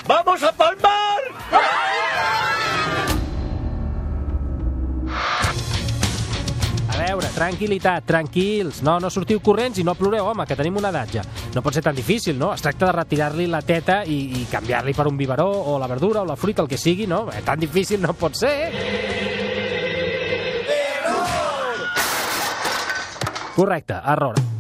A 0.09 0.23
veure, 7.15 7.31
tranquil·litat, 7.35 8.07
tranquils. 8.09 8.81
No, 8.87 8.97
no 9.03 9.11
sortiu 9.13 9.41
corrents 9.45 9.79
i 9.79 9.85
no 9.87 9.95
ploreu, 9.99 10.27
home, 10.33 10.47
que 10.49 10.57
tenim 10.59 10.81
una 10.81 10.91
edat 10.95 11.13
ja. 11.15 11.25
No 11.55 11.63
pot 11.63 11.77
ser 11.77 11.85
tan 11.87 11.95
difícil, 11.97 12.39
no? 12.39 12.53
Es 12.55 12.65
tracta 12.65 12.91
de 12.91 12.97
retirar-li 12.99 13.47
la 13.51 13.63
teta 13.63 14.03
i, 14.05 14.19
i 14.41 14.47
canviar-li 14.51 14.95
per 14.97 15.07
un 15.11 15.19
biberó 15.21 15.47
o 15.47 15.79
la 15.79 15.91
verdura 15.91 16.25
o 16.25 16.29
la 16.29 16.37
fruita, 16.37 16.65
el 16.65 16.71
que 16.71 16.81
sigui, 16.81 17.07
no? 17.07 17.27
Eh, 17.31 17.43
tan 17.47 17.61
difícil 17.61 18.03
no 18.03 18.17
pot 18.19 18.35
ser. 18.35 18.57
Correcte, 23.55 23.95
error. 23.95 24.54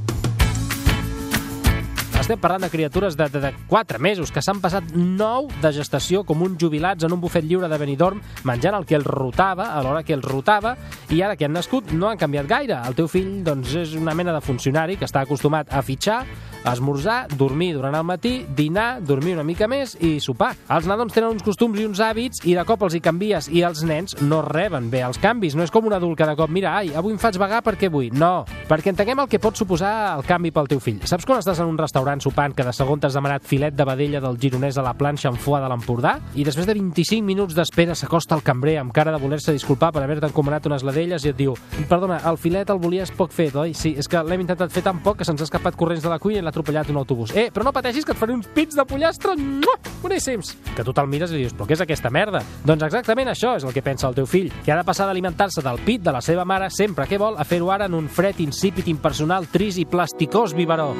Estem 2.24 2.40
parlant 2.40 2.62
de 2.64 2.70
criatures 2.72 3.18
de, 3.20 3.26
de, 3.28 3.40
de 3.42 3.50
4 3.68 3.98
mesos 4.00 4.30
que 4.32 4.40
s'han 4.40 4.62
passat 4.64 4.94
9 4.96 5.58
de 5.60 5.72
gestació 5.76 6.22
com 6.24 6.40
uns 6.46 6.56
jubilats 6.56 7.04
en 7.04 7.12
un 7.12 7.20
bufet 7.20 7.44
lliure 7.44 7.68
de 7.68 7.76
Benidorm 7.76 8.22
menjant 8.48 8.78
el 8.78 8.86
que 8.88 8.96
els 8.96 9.04
rotava 9.04 9.66
a 9.74 9.82
l'hora 9.84 10.00
que 10.08 10.16
els 10.16 10.24
rotava 10.24 10.72
i 11.12 11.20
ara 11.20 11.36
que 11.36 11.44
han 11.44 11.52
nascut 11.52 11.92
no 11.92 12.08
han 12.08 12.16
canviat 12.16 12.48
gaire. 12.48 12.78
El 12.88 12.96
teu 12.96 13.10
fill 13.12 13.42
doncs, 13.44 13.74
és 13.76 13.92
una 14.00 14.16
mena 14.16 14.32
de 14.32 14.40
funcionari 14.40 14.96
que 14.96 15.04
està 15.04 15.20
acostumat 15.20 15.68
a 15.68 15.84
fitxar, 15.84 16.22
esmorzar, 16.72 17.28
dormir 17.36 17.74
durant 17.76 17.94
el 17.94 18.04
matí, 18.04 18.34
dinar, 18.56 19.02
dormir 19.04 19.34
una 19.36 19.44
mica 19.46 19.68
més 19.68 19.96
i 20.00 20.16
sopar. 20.20 20.54
Els 20.72 20.88
nadons 20.88 21.12
tenen 21.14 21.34
uns 21.34 21.44
costums 21.44 21.80
i 21.80 21.86
uns 21.88 22.00
hàbits 22.00 22.44
i 22.48 22.56
de 22.56 22.64
cop 22.68 22.82
els 22.86 22.96
hi 22.96 23.02
canvies 23.04 23.48
i 23.52 23.64
els 23.66 23.84
nens 23.86 24.16
no 24.22 24.40
reben 24.46 24.90
bé 24.90 25.04
els 25.06 25.20
canvis. 25.22 25.56
No 25.56 25.64
és 25.66 25.72
com 25.74 25.86
un 25.88 25.96
adult 25.96 26.18
que 26.18 26.28
de 26.28 26.36
cop, 26.38 26.50
mira, 26.50 26.76
ai, 26.78 26.94
avui 26.96 27.14
em 27.14 27.20
faig 27.20 27.38
vagar 27.40 27.62
perquè 27.66 27.90
vull. 27.92 28.10
No, 28.14 28.44
perquè 28.68 28.92
entenguem 28.92 29.24
el 29.24 29.30
que 29.30 29.40
pot 29.42 29.58
suposar 29.58 30.14
el 30.16 30.24
canvi 30.26 30.52
pel 30.54 30.70
teu 30.70 30.80
fill. 30.82 31.02
Saps 31.08 31.26
quan 31.28 31.42
estàs 31.42 31.60
en 31.60 31.70
un 31.70 31.78
restaurant 31.78 32.22
sopant 32.24 32.54
que 32.56 32.66
de 32.66 32.72
segon 32.74 33.02
t'has 33.02 33.16
demanat 33.16 33.44
filet 33.44 33.74
de 33.76 33.86
vedella 33.88 34.22
del 34.24 34.38
gironès 34.40 34.78
a 34.78 34.86
la 34.86 34.94
planxa 34.96 35.28
amb 35.30 35.40
foie 35.40 35.60
de 35.62 35.68
l'Empordà 35.70 36.16
i 36.34 36.46
després 36.46 36.66
de 36.68 36.76
25 36.76 37.24
minuts 37.26 37.56
d'espera 37.56 37.94
s'acosta 37.98 38.36
el 38.38 38.44
cambrer 38.46 38.78
amb 38.80 38.94
cara 38.94 39.12
de 39.12 39.20
voler-se 39.22 39.52
disculpar 39.52 39.92
per 39.92 40.02
haver-te 40.04 40.30
encomanat 40.30 40.66
unes 40.70 40.84
vedelles 40.86 41.24
i 41.24 41.32
et 41.32 41.38
diu 41.38 41.56
perdona, 41.90 42.20
el 42.30 42.38
filet 42.40 42.70
el 42.70 42.80
volies 42.80 43.12
poc 43.14 43.34
fet, 43.34 43.54
oi? 43.60 43.74
Sí, 43.76 43.94
és 43.98 44.08
que 44.08 44.22
l'hem 44.24 44.44
intentat 44.44 44.72
fer 44.72 44.84
tan 44.86 45.02
poc 45.04 45.20
que 45.20 45.28
se'ns 45.28 45.42
ha 45.42 45.48
escapat 45.48 45.76
corrents 45.76 46.04
de 46.04 46.12
la 46.12 46.20
cuina 46.22 46.40
i 46.40 46.44
l'ha 46.44 46.53
atropellat 46.54 46.90
un 46.90 47.02
autobús. 47.02 47.34
Eh, 47.34 47.50
però 47.52 47.66
no 47.66 47.74
pateixis 47.74 48.06
que 48.06 48.14
et 48.14 48.20
faré 48.20 48.36
uns 48.36 48.48
pits 48.54 48.78
de 48.78 48.86
pollastre 48.88 49.34
boníssims. 50.02 50.54
Que 50.76 50.84
tu 50.86 50.94
te'l 50.94 51.10
mires 51.10 51.34
i 51.34 51.42
dius, 51.42 51.54
però 51.56 51.66
què 51.68 51.76
és 51.76 51.84
aquesta 51.84 52.12
merda? 52.14 52.44
Doncs 52.64 52.86
exactament 52.86 53.32
això 53.32 53.56
és 53.58 53.66
el 53.66 53.74
que 53.74 53.82
pensa 53.84 54.08
el 54.08 54.18
teu 54.18 54.28
fill, 54.30 54.52
que 54.64 54.72
ha 54.72 54.78
de 54.78 54.86
passar 54.86 55.08
d'alimentar-se 55.10 55.64
del 55.64 55.82
pit 55.84 56.04
de 56.04 56.14
la 56.14 56.22
seva 56.24 56.46
mare 56.48 56.70
sempre 56.70 57.08
que 57.10 57.18
vol 57.18 57.38
a 57.38 57.48
fer-ho 57.48 57.72
ara 57.74 57.90
en 57.90 57.98
un 57.98 58.08
fred 58.08 58.40
insípid, 58.44 58.88
impersonal, 58.88 59.50
tris 59.50 59.80
i 59.82 59.88
plasticós 59.88 60.54
biberó. 60.54 60.92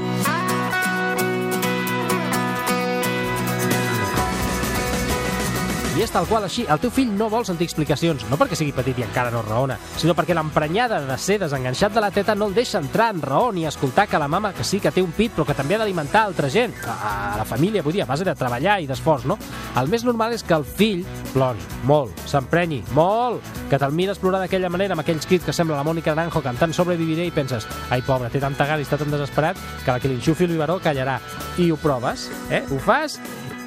I 5.94 6.02
és 6.02 6.10
tal 6.10 6.24
qual 6.26 6.42
així. 6.42 6.64
El 6.66 6.80
teu 6.82 6.90
fill 6.90 7.12
no 7.14 7.28
vol 7.30 7.44
sentir 7.46 7.68
explicacions, 7.68 8.24
no 8.26 8.34
perquè 8.34 8.56
sigui 8.58 8.72
petit 8.74 8.96
i 8.98 9.04
encara 9.06 9.30
no 9.30 9.44
raona, 9.46 9.76
sinó 9.94 10.16
perquè 10.18 10.34
l'emprenyada 10.34 10.98
de 11.06 11.16
ser 11.22 11.36
desenganxat 11.38 11.94
de 11.94 12.02
la 12.02 12.08
teta 12.10 12.34
no 12.34 12.48
el 12.50 12.56
deixa 12.56 12.80
entrar 12.82 13.12
en 13.14 13.22
raó 13.22 13.52
ni 13.54 13.62
escoltar 13.68 14.08
que 14.10 14.18
la 14.18 14.26
mama 14.26 14.50
que 14.52 14.66
sí 14.66 14.80
que 14.82 14.90
té 14.90 15.04
un 15.04 15.12
pit 15.14 15.36
però 15.36 15.46
que 15.46 15.54
també 15.54 15.76
ha 15.76 15.78
d'alimentar 15.84 16.24
altra 16.24 16.50
gent, 16.50 16.74
a, 16.82 17.36
la 17.38 17.44
família, 17.46 17.84
vull 17.86 17.94
dir, 17.94 18.02
a 18.02 18.08
base 18.10 18.26
de 18.26 18.34
treballar 18.34 18.80
i 18.82 18.88
d'esforç, 18.90 19.28
no? 19.30 19.38
El 19.78 19.92
més 19.92 20.02
normal 20.02 20.34
és 20.34 20.42
que 20.42 20.58
el 20.58 20.66
fill 20.66 21.04
plori 21.30 21.62
molt, 21.86 22.26
s'emprenyi 22.26 22.80
molt, 22.98 23.46
que 23.70 23.78
te'l 23.78 23.94
mires 23.94 24.18
plorar 24.18 24.42
d'aquella 24.42 24.72
manera 24.74 24.98
amb 24.98 25.04
aquells 25.04 25.30
crits 25.30 25.46
que 25.46 25.54
sembla 25.54 25.78
la 25.78 25.86
Mònica 25.86 26.10
Naranjo 26.10 26.42
cantant 26.42 26.74
Sobreviviré 26.74 27.28
i 27.30 27.34
penses, 27.34 27.68
ai 27.94 28.02
pobre, 28.02 28.32
té 28.34 28.42
tanta 28.42 28.66
gana 28.66 28.82
i 28.82 28.88
està 28.88 28.98
tan 28.98 29.14
desesperat 29.14 29.62
que 29.84 29.94
la 29.94 30.02
que 30.02 30.10
li 30.10 30.18
enxufi 30.18 30.48
el 30.48 30.56
biberó 30.56 30.80
callarà. 30.82 31.20
I 31.62 31.70
ho 31.70 31.78
proves, 31.78 32.26
eh? 32.50 32.64
Ho 32.66 32.82
fas 32.82 33.20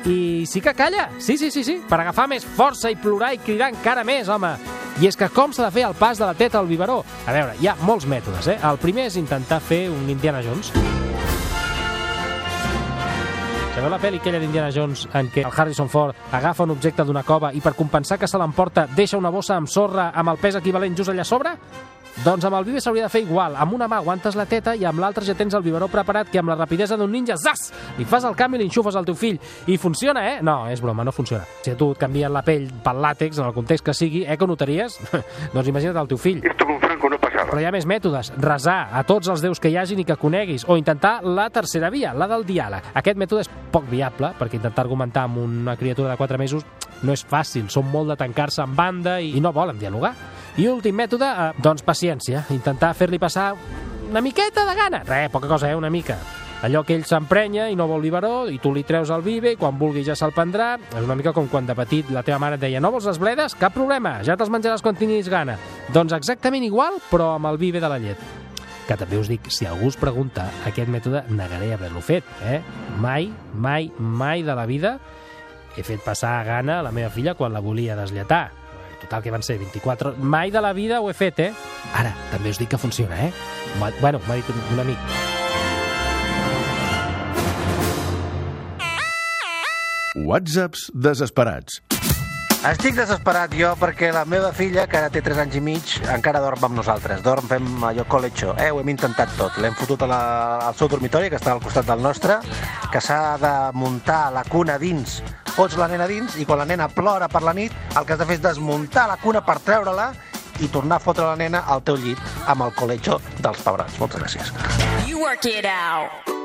i 0.07 0.45
sí 0.47 0.61
que 0.61 0.73
calla, 0.73 1.09
sí, 1.19 1.37
sí, 1.37 1.51
sí, 1.51 1.63
sí, 1.63 1.77
per 1.89 1.99
agafar 1.99 2.27
més 2.31 2.45
força 2.45 2.91
i 2.91 2.95
plorar 2.95 3.33
i 3.35 3.41
cridar 3.43 3.69
encara 3.73 4.05
més, 4.07 4.29
home. 4.31 4.53
I 4.97 5.09
és 5.11 5.19
que 5.19 5.29
com 5.29 5.51
s'ha 5.53 5.67
de 5.67 5.73
fer 5.75 5.83
el 5.85 5.97
pas 5.99 6.17
de 6.17 6.25
la 6.25 6.33
teta 6.33 6.57
al 6.57 6.69
biberó? 6.69 7.03
A 7.27 7.35
veure, 7.35 7.57
hi 7.59 7.67
ha 7.67 7.75
molts 7.85 8.07
mètodes, 8.09 8.47
eh? 8.49 8.57
El 8.65 8.79
primer 8.81 9.11
és 9.11 9.19
intentar 9.19 9.59
fer 9.61 9.87
un 9.91 10.09
Indiana 10.09 10.41
Jones. 10.45 10.71
Sabeu 13.77 13.91
la 13.93 13.99
pel·li 14.01 14.17
aquella 14.17 14.39
d'Indiana 14.41 14.71
Jones 14.73 15.03
en 15.13 15.27
què 15.29 15.43
el 15.45 15.51
Harrison 15.53 15.85
Ford 15.85 16.33
agafa 16.33 16.65
un 16.65 16.71
objecte 16.73 17.03
d'una 17.05 17.21
cova 17.21 17.51
i 17.53 17.59
per 17.61 17.75
compensar 17.77 18.17
que 18.17 18.25
se 18.25 18.39
l'emporta 18.41 18.87
deixa 18.97 19.19
una 19.21 19.29
bossa 19.29 19.53
amb 19.53 19.69
sorra 19.69 20.07
amb 20.17 20.31
el 20.31 20.39
pes 20.41 20.57
equivalent 20.57 20.97
just 20.97 21.13
allà 21.13 21.21
sobre? 21.21 21.51
Doncs 22.27 22.43
amb 22.43 22.57
el 22.57 22.65
bibe 22.67 22.81
s'hauria 22.83 23.05
de 23.05 23.11
fer 23.11 23.21
igual. 23.23 23.53
Amb 23.55 23.71
una 23.77 23.85
mà 23.87 24.01
aguantes 24.01 24.35
la 24.35 24.43
teta 24.51 24.73
i 24.75 24.81
amb 24.83 24.99
l'altra 24.99 25.23
ja 25.23 25.31
tens 25.37 25.53
el 25.55 25.61
biberó 25.63 25.87
preparat 25.87 26.27
que 26.27 26.41
amb 26.41 26.51
la 26.51 26.57
rapidesa 26.57 26.97
d'un 26.99 27.13
ninja, 27.13 27.37
zas! 27.39 27.69
Li 27.95 28.03
fas 28.03 28.25
el 28.27 28.35
canvi 28.35 28.57
i 28.57 28.65
l'enxufes 28.65 28.97
al 28.99 29.05
teu 29.07 29.15
fill. 29.15 29.37
I 29.71 29.77
funciona, 29.79 30.25
eh? 30.33 30.41
No, 30.43 30.57
és 30.67 30.81
broma, 30.83 31.05
no 31.07 31.13
funciona. 31.15 31.45
Si 31.63 31.71
a 31.71 31.77
tu 31.79 31.93
et 31.93 32.01
canvien 32.01 32.33
la 32.35 32.41
pell 32.43 32.65
pel 32.83 32.99
làtex, 32.99 33.39
en 33.39 33.47
el 33.47 33.53
context 33.55 33.85
que 33.85 33.95
sigui, 33.95 34.25
eh, 34.25 34.35
que 34.35 34.43
ho 34.43 34.49
notaries? 34.51 34.97
doncs 35.53 35.69
imagina't 35.71 36.01
el 36.01 36.09
teu 36.11 36.19
fill. 36.19 36.41
Esto 36.43 36.67
con 36.67 36.81
Franco 36.83 37.13
no 37.13 37.19
pasaba. 37.21 37.47
Però 37.47 37.63
hi 37.63 37.69
ha 37.69 37.71
més 37.71 37.87
mètodes. 37.87 38.33
Resar 38.43 38.89
a 38.91 39.05
tots 39.07 39.31
els 39.31 39.45
déus 39.45 39.63
que 39.63 39.71
hi 39.71 39.77
hagin 39.79 40.03
i 40.03 40.07
que 40.09 40.19
coneguis. 40.19 40.67
O 40.67 40.75
intentar 40.75 41.21
la 41.23 41.47
tercera 41.47 41.87
via, 41.93 42.11
la 42.11 42.27
del 42.27 42.43
diàleg. 42.49 42.91
Aquest 42.99 43.23
mètode 43.23 43.45
és 43.45 43.51
poc 43.71 43.87
viable, 43.87 44.33
perquè 44.35 44.59
intentar 44.59 44.83
argumentar 44.83 45.29
amb 45.29 45.39
una 45.45 45.77
criatura 45.79 46.11
de 46.11 46.19
4 46.19 46.43
mesos 46.43 46.67
no 47.07 47.15
és 47.15 47.23
fàcil. 47.23 47.71
Són 47.71 47.87
molt 47.87 48.11
de 48.11 48.19
tancar-se 48.19 48.67
en 48.67 48.75
banda 48.75 49.21
i, 49.23 49.31
i 49.37 49.39
no 49.39 49.55
volen 49.55 49.79
dialogar. 49.79 50.11
I 50.57 50.65
últim 50.71 50.95
mètode, 50.97 51.27
eh, 51.27 51.51
doncs 51.61 51.83
paciència. 51.85 52.41
Intentar 52.49 52.95
fer-li 52.97 53.19
passar 53.21 53.51
una 54.09 54.21
miqueta 54.21 54.65
de 54.65 54.73
gana. 54.75 55.03
Re, 55.05 55.29
poca 55.29 55.47
cosa, 55.47 55.69
eh? 55.69 55.75
Una 55.75 55.89
mica. 55.89 56.17
Allò 56.63 56.81
que 56.83 56.95
ell 56.97 57.03
s'emprenya 57.05 57.67
i 57.69 57.75
no 57.77 57.85
vol 57.85 58.01
biberó 58.01 58.47
i 58.49 58.57
tu 58.57 58.71
li 58.73 58.81
treus 58.83 59.11
el 59.13 59.21
bibe 59.21 59.51
i 59.53 59.59
quan 59.61 59.77
vulgui 59.77 60.01
ja 60.03 60.15
se'l 60.17 60.33
prendrà. 60.33 60.79
És 60.89 61.03
una 61.03 61.13
mica 61.13 61.33
com 61.35 61.45
quan 61.47 61.67
de 61.67 61.75
petit 61.77 62.09
la 62.09 62.23
teva 62.25 62.39
mare 62.41 62.57
et 62.57 62.63
deia 62.63 62.81
no 62.81 62.89
vols 62.89 63.05
les 63.05 63.19
bledes? 63.21 63.53
Cap 63.53 63.75
problema, 63.75 64.23
ja 64.25 64.33
te'ls 64.35 64.49
menjaràs 64.49 64.81
quan 64.81 64.97
tinguis 64.97 65.29
gana. 65.29 65.59
Doncs 65.93 66.17
exactament 66.17 66.65
igual, 66.65 66.97
però 67.11 67.35
amb 67.35 67.51
el 67.51 67.61
bibe 67.61 67.83
de 67.83 67.91
la 67.93 68.01
llet. 68.01 68.17
Que 68.87 68.97
també 68.97 69.19
us 69.21 69.29
dic, 69.29 69.51
si 69.53 69.67
algú 69.69 69.91
us 69.91 69.99
pregunta, 70.01 70.47
aquest 70.65 70.89
mètode 70.89 71.21
negaré 71.29 71.73
haver-lo 71.75 72.01
fet, 72.01 72.25
eh? 72.49 72.63
Mai, 72.97 73.29
mai, 73.53 73.91
mai 73.99 74.41
de 74.41 74.57
la 74.57 74.65
vida 74.65 74.97
he 75.77 75.83
fet 75.85 76.01
passar 76.01 76.39
gana 76.47 76.79
a 76.79 76.87
la 76.87 76.91
meva 76.91 77.11
filla 77.13 77.35
quan 77.37 77.53
la 77.53 77.61
volia 77.61 77.95
deslletar. 77.99 78.47
Total, 79.01 79.21
que 79.23 79.31
van 79.31 79.43
ser 79.45 79.57
24... 79.61 80.15
Mai 80.17 80.51
de 80.51 80.61
la 80.61 80.73
vida 80.73 81.01
ho 81.01 81.09
he 81.11 81.15
fet, 81.17 81.39
eh? 81.39 81.51
Ara, 81.97 82.15
també 82.31 82.53
us 82.53 82.59
dic 82.61 82.71
que 82.73 82.81
funciona, 82.81 83.17
eh? 83.27 83.31
Bueno, 84.01 84.21
m'ha 84.27 84.39
dit 84.39 84.49
un, 84.53 84.63
un 84.73 84.85
amic. 84.85 84.97
Whatsapps 90.17 90.89
desesperats. 90.95 91.81
Estic 92.65 92.95
desesperat 92.97 93.51
jo 93.53 93.69
perquè 93.77 94.07
la 94.09 94.23
meva 94.25 94.49
filla, 94.55 94.87
que 94.89 94.97
ara 94.97 95.11
té 95.13 95.21
3 95.21 95.43
anys 95.43 95.57
i 95.59 95.61
mig, 95.61 95.91
encara 96.09 96.41
dorm 96.41 96.63
amb 96.65 96.79
nosaltres. 96.79 97.21
Dorm, 97.23 97.45
fem 97.45 97.83
allò 97.85 98.03
colecho. 98.09 98.55
Eh, 98.57 98.71
ho 98.73 98.79
hem 98.81 98.89
intentat 98.89 99.35
tot. 99.37 99.59
L'hem 99.61 99.75
fotut 99.77 100.01
a 100.01 100.07
la, 100.09 100.21
al 100.65 100.75
seu 100.75 100.89
dormitori, 100.89 101.29
que 101.29 101.37
està 101.37 101.53
al 101.53 101.61
costat 101.61 101.85
del 101.85 102.01
nostre, 102.01 102.39
que 102.91 103.01
s'ha 103.01 103.37
de 103.37 103.53
muntar 103.77 104.31
la 104.33 104.43
cuna 104.49 104.79
dins. 104.81 105.19
Pots 105.53 105.77
la 105.77 105.87
nena 105.91 106.09
dins 106.09 106.37
i 106.41 106.45
quan 106.49 106.63
la 106.63 106.69
nena 106.69 106.89
plora 106.89 107.29
per 107.29 107.43
la 107.45 107.53
nit, 107.53 107.75
el 107.93 108.05
que 108.05 108.17
has 108.17 108.23
de 108.23 108.27
fer 108.29 108.39
és 108.39 108.43
desmuntar 108.43 109.05
la 109.11 109.19
cuna 109.21 109.43
per 109.45 109.59
treure-la 109.61 110.09
i 110.57 110.71
tornar 110.73 110.97
a 110.97 111.03
fotre 111.03 111.27
la 111.29 111.37
nena 111.37 111.61
al 111.69 111.85
teu 111.85 111.97
llit 112.01 112.17
amb 112.49 112.65
el 112.65 112.73
colecho 112.73 113.21
dels 113.37 113.61
pebrots. 113.61 114.01
Moltes 114.01 114.25
gràcies. 114.25 114.51
You 115.05 115.21
work 115.21 115.45
it 115.45 115.69
out. 115.69 116.36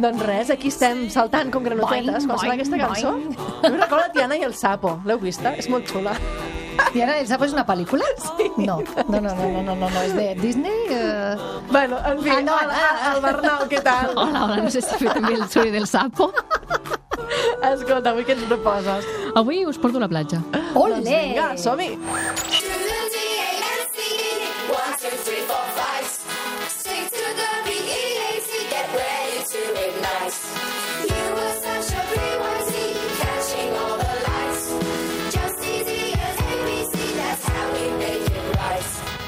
Doncs 0.00 0.22
res, 0.24 0.50
aquí 0.54 0.68
estem 0.72 1.08
saltant 1.12 1.50
com 1.52 1.62
granotetes 1.66 2.24
quan 2.26 2.38
sona 2.38 2.54
aquesta 2.54 2.78
cançó. 2.80 3.10
em 3.68 3.74
recordo 3.76 4.06
Tiana 4.14 4.36
i 4.38 4.44
el 4.46 4.54
sapo. 4.54 4.94
L'heu 5.04 5.18
vista? 5.20 5.52
És 5.60 5.68
molt 5.68 5.86
xula. 5.90 6.14
Tiana, 6.94 7.18
¿el 7.20 7.26
sapo 7.28 7.44
es 7.44 7.52
una 7.52 7.66
película? 7.66 8.04
Sí. 8.38 8.46
No, 8.56 8.78
no, 9.08 9.20
no, 9.20 9.34
no, 9.34 9.34
no, 9.34 9.62
no, 9.62 9.74
no, 9.76 9.90
no. 9.90 10.00
es 10.02 10.14
de 10.16 10.34
Disney. 10.36 10.72
eh, 10.88 11.36
Bueno, 11.70 11.98
en 12.06 12.22
fi, 12.22 12.30
Ah, 12.30 12.40
no, 12.40 12.54
el, 12.60 12.70
ah. 12.70 13.12
el 13.16 13.20
Bernal, 13.22 13.68
què 13.68 13.82
tal? 13.82 14.12
Hola, 14.16 14.44
hola, 14.44 14.56
no 14.64 14.70
sé 14.70 14.80
si 14.80 14.94
fer 15.02 15.12
també 15.12 15.34
el 15.34 15.44
soroll 15.50 15.72
del 15.72 15.86
sapo. 15.86 16.30
Escolta, 17.70 18.10
avui 18.14 18.24
què 18.24 18.32
ens 18.38 18.46
proposes? 18.48 19.04
Avui 19.36 19.64
us 19.68 19.78
porto 19.78 19.98
a 20.00 20.06
la 20.06 20.08
platja. 20.08 20.40
¡Ole! 20.74 20.96
Doncs 21.02 21.10
vinga, 21.10 21.50
som-hi. 21.60 21.90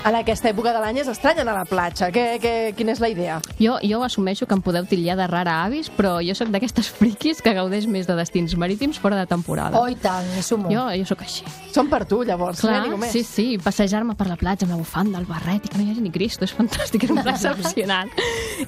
En 0.02 0.16
aquesta 0.18 0.48
època 0.50 0.72
de 0.74 0.80
l'any 0.82 0.96
és 0.98 1.06
estrany 1.06 1.38
anar 1.38 1.52
a 1.54 1.60
la 1.60 1.68
platja. 1.68 2.08
Què, 2.10 2.40
què, 2.42 2.52
quina 2.74 2.90
és 2.90 2.98
la 2.98 3.06
idea? 3.12 3.36
Jo, 3.62 3.76
jo 3.86 4.00
assumeixo 4.02 4.48
que 4.50 4.56
em 4.56 4.62
podeu 4.64 4.82
titllar 4.90 5.14
de 5.20 5.28
rara 5.30 5.60
avis, 5.62 5.92
però 5.94 6.16
jo 6.26 6.34
sóc 6.34 6.50
d'aquestes 6.50 6.88
friquis 6.98 7.38
que 7.44 7.52
gaudeix 7.54 7.86
més 7.86 8.08
de 8.10 8.16
destins 8.18 8.56
marítims 8.58 8.98
fora 8.98 9.20
de 9.20 9.28
temporada. 9.30 9.78
Oh, 9.78 9.86
i 9.86 9.94
tant, 9.94 10.26
i 10.34 10.42
sumo. 10.42 10.72
Jo, 10.74 10.88
jo 10.98 11.06
sóc 11.06 11.22
així. 11.22 11.46
Som 11.70 11.86
per 11.92 12.02
tu, 12.10 12.24
llavors. 12.26 12.64
Clar? 12.64 12.80
Ningú 12.82 12.98
més. 12.98 13.14
sí, 13.14 13.22
sí, 13.22 13.46
passejar-me 13.62 14.16
per 14.18 14.26
la 14.26 14.38
platja 14.40 14.66
amb 14.66 14.74
la 14.74 14.80
bufanda, 14.80 15.22
el 15.22 15.28
barret 15.30 15.68
i 15.68 15.70
que 15.70 15.78
no 15.78 15.86
hi 15.86 15.94
hagi 15.94 16.02
ni 16.02 16.10
Cristo, 16.10 16.48
és 16.50 16.56
fantàstic, 16.56 17.06
és 17.06 17.14
un 17.14 17.22
pla 17.22 17.34
excepcional. 17.38 18.10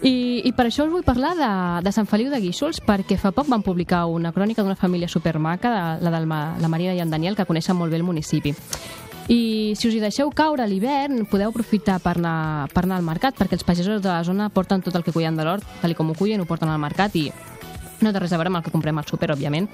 I, 0.06 0.14
I 0.46 0.54
per 0.54 0.68
això 0.68 0.86
us 0.86 0.94
vull 0.94 1.06
parlar 1.06 1.34
de, 1.40 1.52
de 1.82 1.94
Sant 1.98 2.06
Feliu 2.06 2.30
de 2.30 2.38
Guíxols, 2.46 2.78
perquè 2.86 3.18
fa 3.18 3.34
poc 3.34 3.50
van 3.50 3.66
publicar 3.66 4.04
una 4.06 4.30
crònica 4.30 4.62
d'una 4.62 4.78
família 4.78 5.10
supermaca, 5.10 5.98
de, 5.98 6.06
la 6.06 6.14
de 6.14 6.28
la 6.62 6.70
Marina 6.70 6.94
i 6.94 7.02
en 7.02 7.10
Daniel, 7.10 7.34
que 7.34 7.48
coneixen 7.48 7.74
molt 7.74 7.90
bé 7.90 7.98
el 7.98 8.06
municipi. 8.06 8.54
I 9.28 9.72
si 9.78 9.88
us 9.88 9.94
hi 9.96 10.02
deixeu 10.02 10.28
caure 10.36 10.64
a 10.64 10.68
l'hivern, 10.68 11.23
podeu 11.30 11.50
aprofitar 11.50 11.98
per 12.02 12.16
anar, 12.18 12.68
per 12.74 12.84
anar 12.84 13.00
al 13.00 13.06
mercat, 13.06 13.36
perquè 13.38 13.58
els 13.58 13.66
pagesos 13.66 14.02
de 14.02 14.10
la 14.10 14.22
zona 14.24 14.50
porten 14.52 14.82
tot 14.84 14.94
el 14.96 15.04
que 15.04 15.12
cullen 15.12 15.36
de 15.36 15.46
l'hort, 15.46 15.66
tal 15.82 15.94
com 15.96 16.10
ho 16.10 16.18
cullen, 16.18 16.40
ho 16.40 16.48
porten 16.48 16.70
al 16.70 16.82
mercat 16.82 17.16
i 17.16 17.28
no 18.04 18.12
té 18.12 18.20
res 18.20 18.32
a 18.34 18.38
veure 18.38 18.50
amb 18.50 18.58
el 18.60 18.64
que 18.66 18.72
comprem 18.74 18.98
al 18.98 19.06
súper, 19.08 19.30
òbviament, 19.32 19.68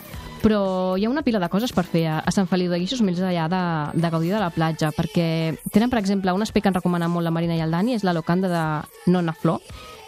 però 0.45 0.61
hi 0.99 1.07
ha 1.07 1.11
una 1.11 1.25
pila 1.27 1.41
de 1.43 1.49
coses 1.53 1.73
per 1.75 1.85
fer 1.89 2.07
a, 2.13 2.21
Sant 2.31 2.49
Feliu 2.51 2.71
de 2.71 2.79
Guíxols 2.79 3.03
més 3.07 3.21
allà 3.21 3.49
de, 3.51 3.63
de 4.01 4.11
gaudir 4.13 4.35
de 4.35 4.43
la 4.43 4.53
platja, 4.55 4.93
perquè 4.97 5.57
tenen, 5.73 5.91
per 5.91 5.99
exemple, 5.99 6.35
un 6.37 6.45
aspecte 6.45 6.69
que 6.69 6.73
han 6.73 6.79
recomanat 6.79 7.11
molt 7.11 7.27
la 7.27 7.35
Marina 7.35 7.57
i 7.59 7.65
el 7.65 7.75
Dani, 7.75 7.97
és 7.97 8.07
la 8.07 8.15
locanda 8.17 8.51
de 8.53 8.65
Nona 9.11 9.35
Flor, 9.35 9.65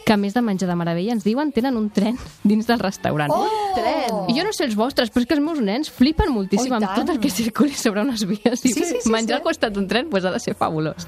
que 0.06 0.12
a 0.14 0.18
més 0.18 0.34
de 0.34 0.42
menjar 0.42 0.68
de 0.68 0.76
meravella 0.76 1.12
ens 1.14 1.24
diuen 1.24 1.52
tenen 1.54 1.76
un 1.78 1.88
tren 1.94 2.18
dins 2.44 2.66
del 2.66 2.80
restaurant. 2.82 3.30
Oh! 3.34 3.48
Tren. 3.76 4.26
I 4.28 4.34
jo 4.36 4.44
no 4.44 4.52
sé 4.52 4.66
els 4.66 4.74
vostres, 4.76 5.08
però 5.10 5.22
és 5.22 5.28
que 5.30 5.36
els 5.38 5.42
meus 5.44 5.60
nens 5.64 5.88
flipen 5.90 6.32
moltíssim 6.34 6.72
Oh, 6.74 6.76
amb 6.80 6.90
tot 6.94 7.08
el 7.08 7.20
que 7.22 7.30
circuli 7.32 7.72
sobre 7.78 8.02
unes 8.04 8.26
vies. 8.28 8.64
I 8.64 8.72
Sí, 8.72 8.84
sí, 8.84 8.98
sí, 9.00 9.10
menjar 9.10 9.38
sí. 9.38 9.40
al 9.40 9.44
costat 9.46 9.72
d'un 9.72 9.86
tren 9.88 10.10
pues, 10.10 10.24
ha 10.28 10.32
de 10.34 10.40
ser 10.42 10.54
fabulós. 10.58 11.06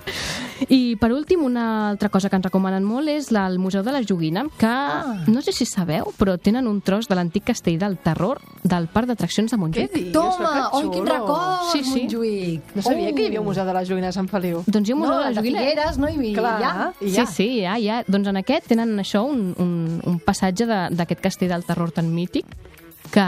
I 0.69 0.97
per 0.97 1.13
últim, 1.13 1.43
una 1.45 1.91
altra 1.91 2.09
cosa 2.09 2.29
que 2.31 2.37
ens 2.37 2.45
recomanen 2.47 2.85
molt 2.85 3.09
és 3.09 3.31
la, 3.35 3.47
el 3.49 3.59
Museu 3.59 3.83
de 3.83 3.93
la 3.93 4.03
Joguina, 4.07 4.47
que 4.59 4.67
Ah. 4.67 5.25
no 5.27 5.43
sé 5.43 5.53
si 5.53 5.67
sabeu, 5.67 6.13
però 6.19 6.39
tenen 6.39 6.67
un 6.69 6.81
tros 6.81 7.09
de 7.09 7.15
l'antic 7.15 7.45
castell 7.45 7.79
del 7.79 7.97
terror 7.99 8.41
del 8.63 8.87
parc 8.89 9.09
d'atraccions 9.09 9.51
de 9.51 9.57
Què 9.57 9.61
Montjuïc. 9.61 9.93
dius? 9.93 10.13
Toma, 10.13 10.71
Que 10.71 10.77
oi, 10.77 10.91
quin 10.91 11.07
record, 11.07 11.73
Sí, 11.73 11.85
sí. 11.85 12.01
Montjuïc. 12.03 12.63
No 12.77 12.83
sabia 12.83 13.13
que 13.15 13.23
hi 13.23 13.27
havia 13.27 13.41
un 13.41 13.47
Oh. 13.47 13.51
museu 13.51 13.65
de 13.65 13.73
la 13.73 13.85
joguina 13.85 14.09
a 14.09 14.13
Sant 14.13 14.29
Feliu. 14.29 14.63
Doncs 14.67 14.89
hi 14.89 14.93
ha 14.93 14.95
un 14.95 15.01
Museu 15.01 15.15
No, 15.15 15.19
de 15.19 15.25
la 15.25 15.29
el 15.31 15.35
de 15.35 15.41
Joguina. 15.41 15.59
Figueres, 15.61 15.99
no? 15.99 16.09
I 16.09 16.33
Clar, 16.35 16.61
ja. 16.61 16.93
i 17.01 17.09
Sí, 17.11 17.17
ja. 17.17 17.27
sí, 17.27 17.61
ja, 17.63 17.79
ja. 17.79 18.05
Doncs 18.07 18.29
en 18.29 18.37
aquest 18.37 18.67
tenen 18.69 18.97
això, 18.99 19.25
un, 19.25 19.55
un, 19.59 20.01
un 20.05 20.19
passatge 20.21 20.67
de- 20.67 20.89
d'aquest 20.95 21.21
castell 21.21 21.49
del 21.49 21.65
terror 21.65 21.91
tan 21.93 22.13
mític 22.15 22.47
que, 23.11 23.21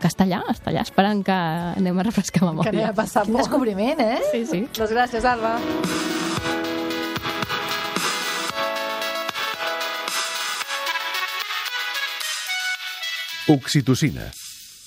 que 0.00 0.08
està 0.08 0.24
allà, 0.24 0.42
està 0.48 0.70
allà 0.70 0.82
esperant 0.82 1.22
que 1.24 1.32
anem 1.32 1.98
a 1.98 2.02
refrescar 2.02 2.40
Que 2.40 2.46
anem 2.46 2.56
memòria. 2.58 2.88
a 2.90 2.92
passar 2.94 3.24
Quin 3.24 3.36
descobriment, 3.36 4.00
eh? 4.00 4.18
Sí, 4.32 4.46
sí. 4.46 4.68
Doncs 4.76 4.90
gràcies, 4.92 5.24
Alba. 5.24 5.58
Oxitocina, 13.44 14.30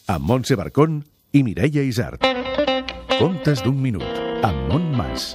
amb 0.09 0.25
Montse 0.25 0.55
Barcón 0.57 1.03
i 1.37 1.43
Mireia 1.45 1.83
Isart. 1.85 2.23
Contes 3.19 3.61
d'un 3.61 3.77
minut, 3.77 4.07
amb 4.41 4.71
Mont 4.71 4.87
Mas. 4.97 5.27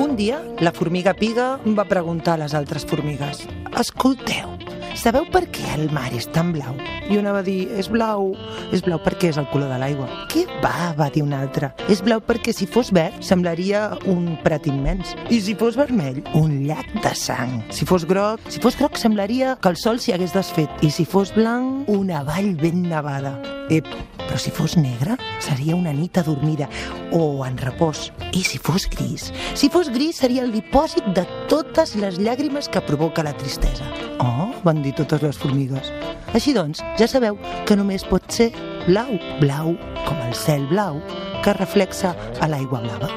Un 0.00 0.16
dia, 0.16 0.40
la 0.64 0.72
formiga 0.72 1.12
piga 1.12 1.58
va 1.76 1.84
preguntar 1.84 2.38
a 2.38 2.46
les 2.46 2.56
altres 2.56 2.88
formigues 2.88 3.44
Escolteu, 3.76 4.56
sabeu 4.98 5.26
per 5.32 5.44
què 5.54 5.64
el 5.74 5.88
mar 5.94 6.10
és 6.14 6.26
tan 6.32 6.52
blau? 6.54 6.76
I 7.10 7.18
una 7.20 7.34
va 7.34 7.42
dir, 7.44 7.66
és 7.76 7.90
blau, 7.92 8.32
és 8.72 8.82
blau 8.84 9.00
perquè 9.02 9.30
és 9.32 9.38
el 9.40 9.48
color 9.52 9.72
de 9.72 9.78
l'aigua. 9.80 10.06
Què 10.32 10.44
va, 10.62 10.92
va 10.98 11.10
dir 11.12 11.24
una 11.24 11.40
altra. 11.44 11.72
És 11.92 12.02
blau 12.04 12.22
perquè 12.24 12.54
si 12.56 12.68
fos 12.70 12.92
verd 12.94 13.20
semblaria 13.24 13.86
un 14.10 14.38
prat 14.44 14.68
immens. 14.70 15.14
I 15.28 15.40
si 15.44 15.56
fos 15.58 15.76
vermell, 15.80 16.22
un 16.38 16.62
llac 16.68 16.88
de 17.04 17.14
sang. 17.18 17.60
Si 17.74 17.88
fos 17.88 18.06
groc, 18.08 18.40
si 18.48 18.62
fos 18.64 18.78
groc 18.80 18.96
semblaria 19.00 19.56
que 19.60 19.72
el 19.72 19.80
sol 19.80 20.00
s'hi 20.00 20.14
hagués 20.16 20.36
desfet. 20.36 20.70
I 20.84 20.92
si 20.94 21.04
fos 21.08 21.34
blanc, 21.36 21.88
una 21.92 22.22
vall 22.26 22.54
ben 22.60 22.84
nevada. 22.88 23.36
Ep, 23.72 23.88
però 24.24 24.38
si 24.40 24.52
fos 24.52 24.76
negre, 24.76 25.16
seria 25.40 25.76
una 25.76 25.92
nit 25.92 26.18
adormida 26.20 26.68
o 27.12 27.44
en 27.46 27.56
repòs. 27.60 28.10
I 28.32 28.42
si 28.44 28.58
fos 28.58 28.88
gris? 28.92 29.30
Si 29.54 29.70
fos 29.72 29.90
gris, 29.92 30.20
seria 30.20 30.44
el 30.44 30.52
dipòsit 30.52 31.12
de 31.16 31.26
totes 31.52 31.94
les 32.00 32.20
llàgrimes 32.20 32.68
que 32.68 32.84
provoca 32.84 33.24
la 33.24 33.36
tristesa. 33.36 33.88
Oh, 34.20 34.53
van 34.64 34.82
dir 34.82 34.94
totes 34.98 35.22
les 35.22 35.38
formigues. 35.38 35.92
Així 36.34 36.54
doncs, 36.56 36.82
ja 36.98 37.08
sabeu 37.10 37.38
que 37.68 37.76
només 37.76 38.06
pot 38.08 38.24
ser 38.32 38.50
blau, 38.88 39.14
blau 39.40 39.74
com 40.04 40.24
el 40.26 40.34
cel 40.34 40.66
blau 40.72 40.98
que 41.44 41.54
reflexa 41.56 42.14
a 42.40 42.48
l'aigua 42.50 42.82
blava. 42.84 43.12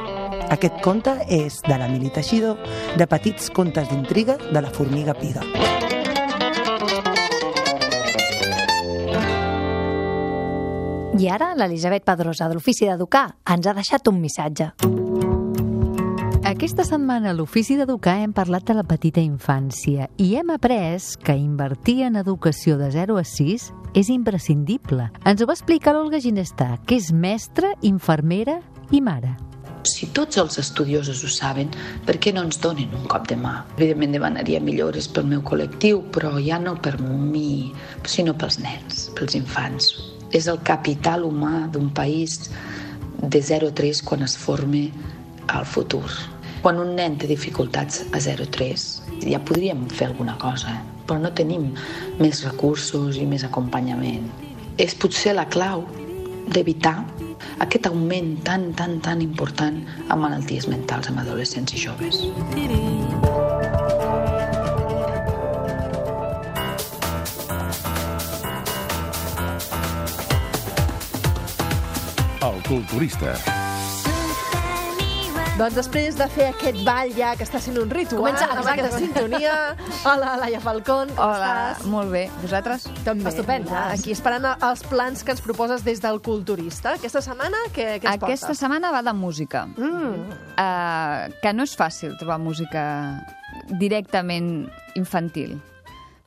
Aquest 0.54 0.78
conte 0.84 1.12
és 1.28 1.60
de 1.66 1.76
la 1.80 1.90
Mili 1.92 2.12
Teixidor, 2.14 2.60
de 2.96 3.08
Petits 3.08 3.50
contes 3.52 3.90
d'intriga 3.90 4.38
de 4.52 4.62
la 4.62 4.72
formiga 4.72 5.16
piga. 5.18 5.44
I 11.18 11.30
ara 11.34 11.54
l'Elisabet 11.58 12.06
Pedrosa, 12.06 12.48
de 12.48 12.60
l'Ofici 12.60 12.86
d'Educar, 12.86 13.26
ens 13.50 13.68
ha 13.68 13.74
deixat 13.74 14.08
un 14.12 14.22
missatge. 14.22 14.72
Aquesta 16.58 16.82
setmana 16.82 17.30
a 17.30 17.36
l'Ofici 17.38 17.76
d'Educar 17.78 18.16
hem 18.18 18.32
parlat 18.34 18.64
de 18.66 18.74
la 18.74 18.82
petita 18.82 19.22
infància 19.22 20.08
i 20.18 20.32
hem 20.40 20.50
après 20.50 21.04
que 21.22 21.36
invertir 21.38 22.00
en 22.08 22.16
educació 22.18 22.80
de 22.80 22.88
0 22.96 23.20
a 23.22 23.24
6 23.30 23.66
és 24.02 24.08
imprescindible. 24.10 25.04
Ens 25.30 25.44
ho 25.44 25.46
va 25.46 25.54
explicar 25.54 25.92
l'Olga 25.94 26.18
Ginestà, 26.18 26.80
que 26.90 26.98
és 26.98 27.12
mestra, 27.14 27.76
infermera 27.86 28.56
i 28.90 29.04
mare. 29.06 29.36
Si 29.86 30.10
tots 30.18 30.40
els 30.42 30.58
estudiosos 30.58 31.22
ho 31.22 31.30
saben, 31.30 31.70
per 32.08 32.16
què 32.18 32.34
no 32.34 32.42
ens 32.48 32.58
donen 32.64 32.96
un 32.98 33.06
cop 33.12 33.28
de 33.30 33.38
mà? 33.38 33.60
Evidentment 33.76 34.18
demanaria 34.18 34.58
millores 34.58 35.06
pel 35.14 35.30
meu 35.30 35.44
col·lectiu, 35.46 36.00
però 36.16 36.32
ja 36.42 36.58
no 36.58 36.74
per 36.82 36.96
mi, 37.04 37.70
sinó 38.02 38.34
pels 38.34 38.58
nens, 38.64 39.12
pels 39.20 39.38
infants. 39.38 39.92
És 40.34 40.50
el 40.50 40.58
capital 40.66 41.22
humà 41.30 41.68
d'un 41.70 41.94
país 41.94 42.50
de 43.22 43.44
0 43.52 43.70
a 43.70 43.78
3 43.78 44.02
quan 44.10 44.26
es 44.26 44.34
forme 44.34 44.88
al 45.54 45.70
futur. 45.70 46.10
Quan 46.62 46.80
un 46.82 46.96
nen 46.98 47.18
té 47.22 47.28
dificultats 47.30 48.02
a 48.12 48.20
0 48.24 48.48
a 48.48 48.52
3, 48.56 48.86
ja 49.30 49.40
podríem 49.46 49.86
fer 49.94 50.08
alguna 50.10 50.38
cosa, 50.42 50.74
eh? 50.74 50.82
però 51.08 51.22
no 51.22 51.32
tenim 51.32 51.70
més 52.20 52.42
recursos 52.44 53.20
i 53.22 53.26
més 53.30 53.46
acompanyament. 53.48 54.26
És 54.82 54.96
potser 54.98 55.36
la 55.38 55.46
clau 55.54 55.86
d'evitar 56.50 56.98
aquest 57.64 57.88
augment 57.90 58.36
tan, 58.48 58.72
tan, 58.78 58.98
tan 59.06 59.22
important 59.22 59.80
amb 60.08 60.24
malalties 60.26 60.68
mentals 60.72 61.12
amb 61.12 61.22
adolescents 61.24 61.74
i 61.74 61.86
joves. 61.86 62.26
El 72.48 72.62
culturista. 72.68 73.38
Doncs 75.58 75.74
després 75.74 76.14
de 76.14 76.26
fer 76.30 76.52
aquest 76.52 76.84
ball 76.86 77.10
ja, 77.18 77.32
que 77.34 77.42
està 77.42 77.58
sent 77.58 77.80
un 77.82 77.90
ritual, 77.90 78.20
Comença, 78.22 78.46
amb 78.46 78.60
exacte. 78.62 78.84
aquesta 78.84 79.00
sintonia... 79.02 79.54
Hola, 80.06 80.36
Laia 80.38 80.60
Falcón, 80.62 81.10
com 81.18 81.24
Hola, 81.26 81.48
estàs? 81.72 81.88
molt 81.90 82.12
bé. 82.14 82.28
Vosaltres? 82.44 82.86
També. 83.02 83.26
Estupend. 83.32 83.72
Aquí 83.74 84.14
esperant 84.14 84.46
els 84.54 84.84
plans 84.86 85.26
que 85.26 85.34
ens 85.34 85.42
proposes 85.42 85.82
des 85.88 86.04
del 86.04 86.22
culturista. 86.22 86.94
Aquesta 87.00 87.24
setmana, 87.26 87.64
què, 87.72 87.88
què 87.96 88.06
ens 88.06 88.20
Aquesta 88.20 88.52
portes? 88.52 88.62
setmana 88.62 88.92
va 88.94 89.02
de 89.02 89.16
música. 89.18 89.64
Mm. 89.74 90.28
Uh, 90.62 91.34
que 91.42 91.56
no 91.58 91.66
és 91.66 91.74
fàcil 91.80 92.14
trobar 92.22 92.38
música 92.38 92.86
directament 93.82 94.68
infantil. 94.94 95.58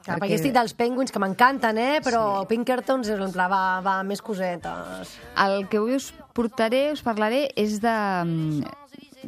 Clar, 0.02 0.18
perquè 0.18 0.40
estic 0.40 0.58
dels 0.58 0.74
Penguins, 0.74 1.14
que 1.14 1.22
m'encanten, 1.22 1.78
eh? 1.78 2.02
Però 2.02 2.40
sí. 2.40 2.50
Pinkertons 2.56 3.14
en 3.14 3.30
pla, 3.30 3.46
va, 3.52 3.62
va 3.84 4.00
més 4.02 4.26
cosetes. 4.26 5.14
El 5.38 5.68
que 5.70 5.78
avui 5.78 6.00
us 6.00 6.10
portaré, 6.34 6.88
us 6.96 7.06
parlaré, 7.06 7.44
és 7.54 7.78
de 7.84 7.94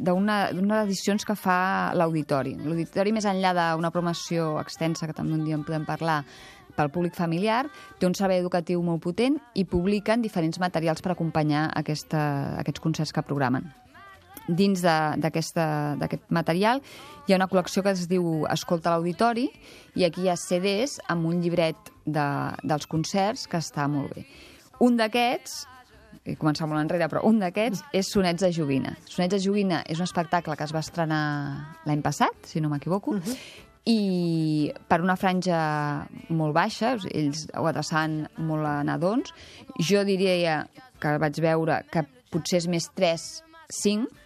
d'una 0.03 0.81
edicions 0.83 1.23
que 1.25 1.35
fa 1.39 1.93
l'Auditori. 1.95 2.57
L'Auditori, 2.59 3.13
més 3.15 3.27
enllà 3.29 3.53
d'una 3.55 3.91
promoció 3.93 4.57
extensa, 4.59 5.07
que 5.07 5.15
també 5.15 5.37
un 5.37 5.45
dia 5.47 5.55
en 5.55 5.63
podem 5.63 5.87
parlar, 5.87 6.23
pel 6.73 6.89
públic 6.89 7.15
familiar, 7.15 7.67
té 7.99 8.07
un 8.07 8.15
servei 8.17 8.41
educatiu 8.41 8.81
molt 8.81 9.03
potent 9.03 9.37
i 9.53 9.65
publiquen 9.69 10.23
diferents 10.23 10.59
materials 10.61 11.03
per 11.05 11.13
acompanyar 11.13 11.67
aquesta, 11.77 12.23
aquests 12.61 12.81
concerts 12.83 13.13
que 13.13 13.25
programen. 13.25 13.69
Dins 14.43 14.81
d'aquest 14.83 15.59
material 16.35 16.81
hi 17.27 17.31
ha 17.31 17.37
una 17.37 17.47
col·lecció 17.47 17.83
que 17.83 17.93
es 17.95 18.07
diu 18.11 18.43
Escolta 18.51 18.91
l'Auditori 18.91 19.45
i 19.95 20.03
aquí 20.03 20.25
hi 20.25 20.31
ha 20.33 20.39
CDs 20.39 20.97
amb 21.07 21.29
un 21.29 21.39
llibret 21.39 21.93
de, 22.03 22.25
dels 22.65 22.89
concerts 22.91 23.45
que 23.47 23.61
està 23.61 23.87
molt 23.87 24.11
bé. 24.17 24.25
Un 24.83 24.97
d'aquests 24.99 25.61
he 26.23 26.37
començat 26.39 26.69
molt 26.69 26.79
enrere, 26.79 27.09
però 27.11 27.23
un 27.27 27.41
d'aquests 27.41 27.83
és 27.95 28.09
Sonets 28.13 28.43
de 28.45 28.51
Joguina. 28.55 28.95
Sonets 29.09 29.35
de 29.35 29.41
Joguina 29.43 29.81
és 29.89 29.99
un 29.99 30.07
espectacle 30.07 30.55
que 30.55 30.67
es 30.67 30.73
va 30.75 30.83
estrenar 30.83 31.23
l'any 31.87 32.03
passat, 32.05 32.47
si 32.47 32.63
no 32.63 32.71
m'equivoco, 32.71 33.17
i 33.89 34.71
per 34.87 35.01
una 35.03 35.17
franja 35.19 35.59
molt 36.31 36.55
baixa, 36.55 36.95
ells 37.11 37.45
ho 37.51 37.67
adreçaven 37.67 38.21
molt 38.47 38.69
a 38.69 38.77
nadons, 38.87 39.33
jo 39.83 40.05
diria 40.07 40.61
que 41.03 41.17
vaig 41.19 41.39
veure 41.43 41.81
que 41.91 42.05
potser 42.31 42.61
és 42.63 42.69
més 42.71 42.87
3, 42.95 43.27
5, 43.83 44.22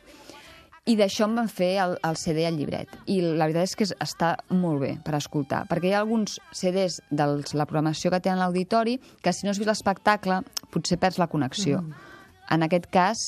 i 0.87 0.95
d'això 0.95 1.25
em 1.27 1.33
van 1.35 1.49
fer 1.51 1.73
el, 1.83 1.97
el 2.07 2.15
CD 2.19 2.45
el 2.47 2.55
llibret. 2.57 2.87
I 3.11 3.19
la 3.21 3.45
veritat 3.49 3.63
és 3.67 3.75
que 3.75 3.83
es- 3.87 3.95
està 3.99 4.35
molt 4.49 4.79
bé 4.81 4.93
per 5.03 5.15
escoltar, 5.17 5.65
perquè 5.67 5.89
hi 5.89 5.93
ha 5.97 5.99
alguns 5.99 6.37
CDs 6.55 7.01
de 7.11 7.25
la 7.59 7.65
programació 7.67 8.11
que 8.13 8.21
tenen 8.23 8.39
l'auditori 8.39 8.97
que 9.21 9.33
si 9.33 9.45
no 9.45 9.51
has 9.51 9.59
vist 9.59 9.67
l'espectacle 9.69 10.41
potser 10.71 10.97
perds 10.97 11.19
la 11.19 11.27
connexió. 11.27 11.81
Mm. 11.81 11.93
En 12.55 12.63
aquest 12.63 12.87
cas... 12.93 13.25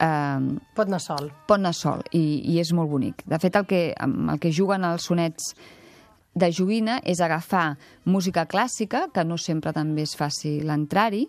Eh, 0.00 0.56
pot 0.78 0.86
anar 0.88 1.00
sol. 1.04 1.26
Pot 1.46 1.58
anar 1.58 1.74
sol, 1.76 2.00
i, 2.16 2.22
i 2.54 2.60
és 2.62 2.70
molt 2.72 2.88
bonic. 2.88 3.24
De 3.28 3.36
fet, 3.42 3.56
el 3.58 3.66
que, 3.68 3.82
amb 4.00 4.30
el 4.32 4.38
que 4.40 4.52
juguen 4.54 4.86
els 4.88 5.04
sonets 5.10 5.50
de 6.32 6.48
joguina 6.54 7.00
és 7.04 7.18
agafar 7.20 7.74
música 8.06 8.46
clàssica, 8.48 9.08
que 9.12 9.24
no 9.26 9.36
sempre 9.36 9.74
també 9.76 10.06
és 10.06 10.14
fàcil 10.16 10.70
entrar-hi, 10.70 11.26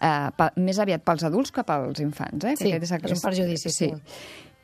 eh, 0.00 0.48
més 0.62 0.78
aviat 0.78 1.02
pels 1.04 1.26
adults 1.26 1.50
que 1.52 1.64
pels 1.66 2.00
infants. 2.00 2.44
Eh? 2.46 2.54
Sí, 2.56 2.70
Que 2.70 2.76
aquest 2.78 2.92
és 3.04 3.18
un 3.18 3.24
perjudici, 3.26 3.74
sí. 3.74 3.90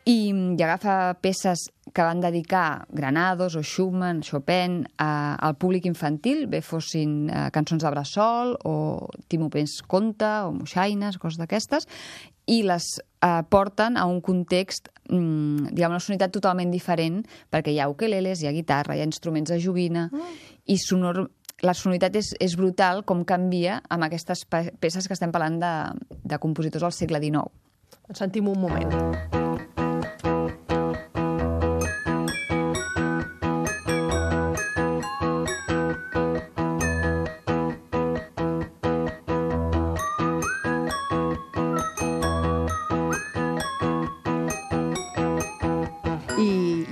I, 0.04 0.32
I 0.58 0.62
agafa 0.62 1.14
peces 1.22 1.68
que 1.94 2.02
van 2.02 2.20
dedicar 2.20 2.86
Granados 2.90 3.54
o 3.54 3.62
Schumann, 3.62 4.22
Chopin, 4.22 4.88
a, 4.98 5.36
al 5.36 5.54
públic 5.56 5.86
infantil, 5.86 6.46
bé 6.50 6.62
fossin 6.62 7.28
eh, 7.30 7.50
cançons 7.54 7.82
de 7.84 7.90
bressol 7.92 8.56
o 8.66 8.74
Timo 9.28 9.50
Pens 9.50 9.80
conte 9.86 10.26
o 10.46 10.50
moixaines, 10.56 11.18
coses 11.22 11.38
d'aquestes, 11.38 11.86
i 12.50 12.62
les 12.66 12.88
eh, 12.98 13.42
porten 13.50 13.98
a 14.00 14.08
un 14.10 14.18
context, 14.24 14.90
mm, 15.10 15.70
diguem, 15.70 15.94
una 15.94 16.02
sonoritat 16.02 16.34
totalment 16.34 16.72
diferent, 16.74 17.22
perquè 17.52 17.74
hi 17.74 17.78
ha 17.78 17.90
ukeleles, 17.92 18.42
hi 18.42 18.50
ha 18.50 18.56
guitarra, 18.56 18.96
hi 18.96 19.04
ha 19.04 19.06
instruments 19.06 19.54
de 19.54 19.60
joguina, 19.62 20.08
i 20.66 20.78
sonor, 20.82 21.28
la 21.62 21.76
sonoritat 21.78 22.18
és, 22.18 22.32
és 22.42 22.56
brutal 22.58 23.04
com 23.06 23.22
canvia 23.28 23.78
amb 23.86 24.08
aquestes 24.08 24.46
pe 24.50 24.64
peces 24.82 25.06
que 25.06 25.14
estem 25.14 25.30
parlant 25.30 25.60
de, 25.62 25.74
de 26.24 26.42
compositors 26.42 26.88
del 26.88 26.98
segle 26.98 27.22
XIX. 27.22 27.46
Ens 28.08 28.24
sentim 28.24 28.50
un 28.50 28.58
moment. 28.58 29.51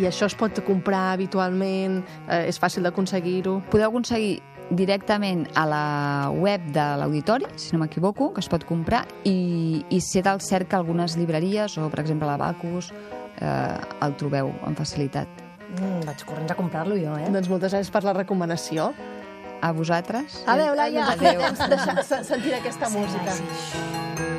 I, 0.00 0.06
això 0.08 0.26
es 0.30 0.34
pot 0.38 0.62
comprar 0.66 1.10
habitualment? 1.14 2.00
Eh, 2.28 2.46
és 2.48 2.58
fàcil 2.60 2.86
d'aconseguir-ho? 2.88 3.58
Podeu 3.70 3.90
aconseguir 3.90 4.38
directament 4.70 5.48
a 5.58 5.64
la 5.66 5.84
web 6.30 6.62
de 6.72 6.84
l'auditori, 7.00 7.46
si 7.58 7.74
no 7.74 7.80
m'equivoco, 7.82 8.30
que 8.32 8.40
es 8.40 8.48
pot 8.48 8.64
comprar, 8.68 9.02
i, 9.26 9.84
i 9.90 9.98
ser 10.00 10.22
del 10.28 10.40
cert 10.40 10.68
que 10.70 10.78
algunes 10.78 11.16
llibreries, 11.18 11.74
o 11.82 11.88
per 11.90 12.04
exemple 12.04 12.28
l'Abacus, 12.30 12.92
eh, 13.42 14.04
el 14.06 14.14
trobeu 14.20 14.52
amb 14.66 14.78
facilitat. 14.78 15.28
Mm, 15.74 16.04
vaig 16.06 16.22
corrents 16.26 16.54
a 16.54 16.58
comprar-lo 16.58 16.96
jo, 16.98 17.16
eh? 17.18 17.28
Doncs 17.30 17.50
moltes 17.50 17.74
gràcies 17.74 17.90
per 17.94 18.04
la 18.06 18.14
recomanació. 18.16 18.92
A 19.60 19.74
vosaltres. 19.76 20.38
Adéu, 20.48 20.72
Laia. 20.74 21.04
Adéu. 21.12 21.42
Deixar 21.68 22.00
se- 22.02 22.22
sentir 22.24 22.54
aquesta 22.56 22.88
música. 22.88 23.34
Que 24.16 24.29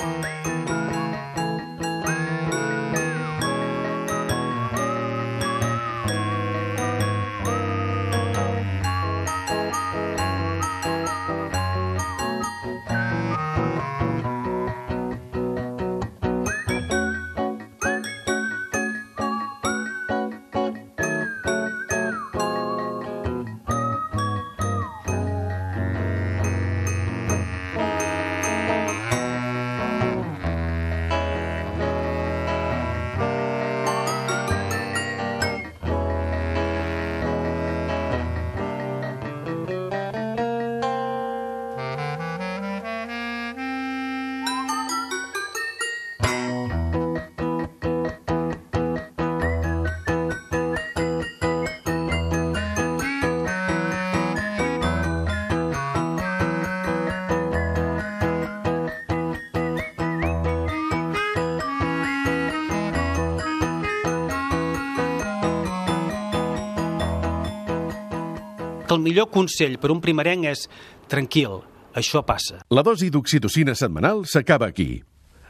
el 69.02 69.08
millor 69.10 69.32
consell 69.34 69.80
per 69.82 69.90
un 69.90 70.02
primerenc 70.04 70.46
és 70.52 70.68
tranquil, 71.10 71.60
això 71.98 72.22
passa. 72.26 72.62
La 72.70 72.86
dosi 72.86 73.10
d'oxitocina 73.10 73.74
setmanal 73.76 74.24
s'acaba 74.30 74.70
aquí. 74.70 75.02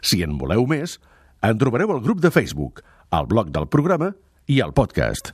Si 0.01 0.23
en 0.25 0.39
voleu 0.39 0.63
més, 0.69 0.97
en 1.43 1.59
trobareu 1.61 1.91
al 1.91 2.01
grup 2.05 2.23
de 2.23 2.31
Facebook, 2.31 2.81
al 3.11 3.27
blog 3.27 3.51
del 3.51 3.67
programa 3.67 4.13
i 4.47 4.61
al 4.63 4.73
podcast. 4.73 5.29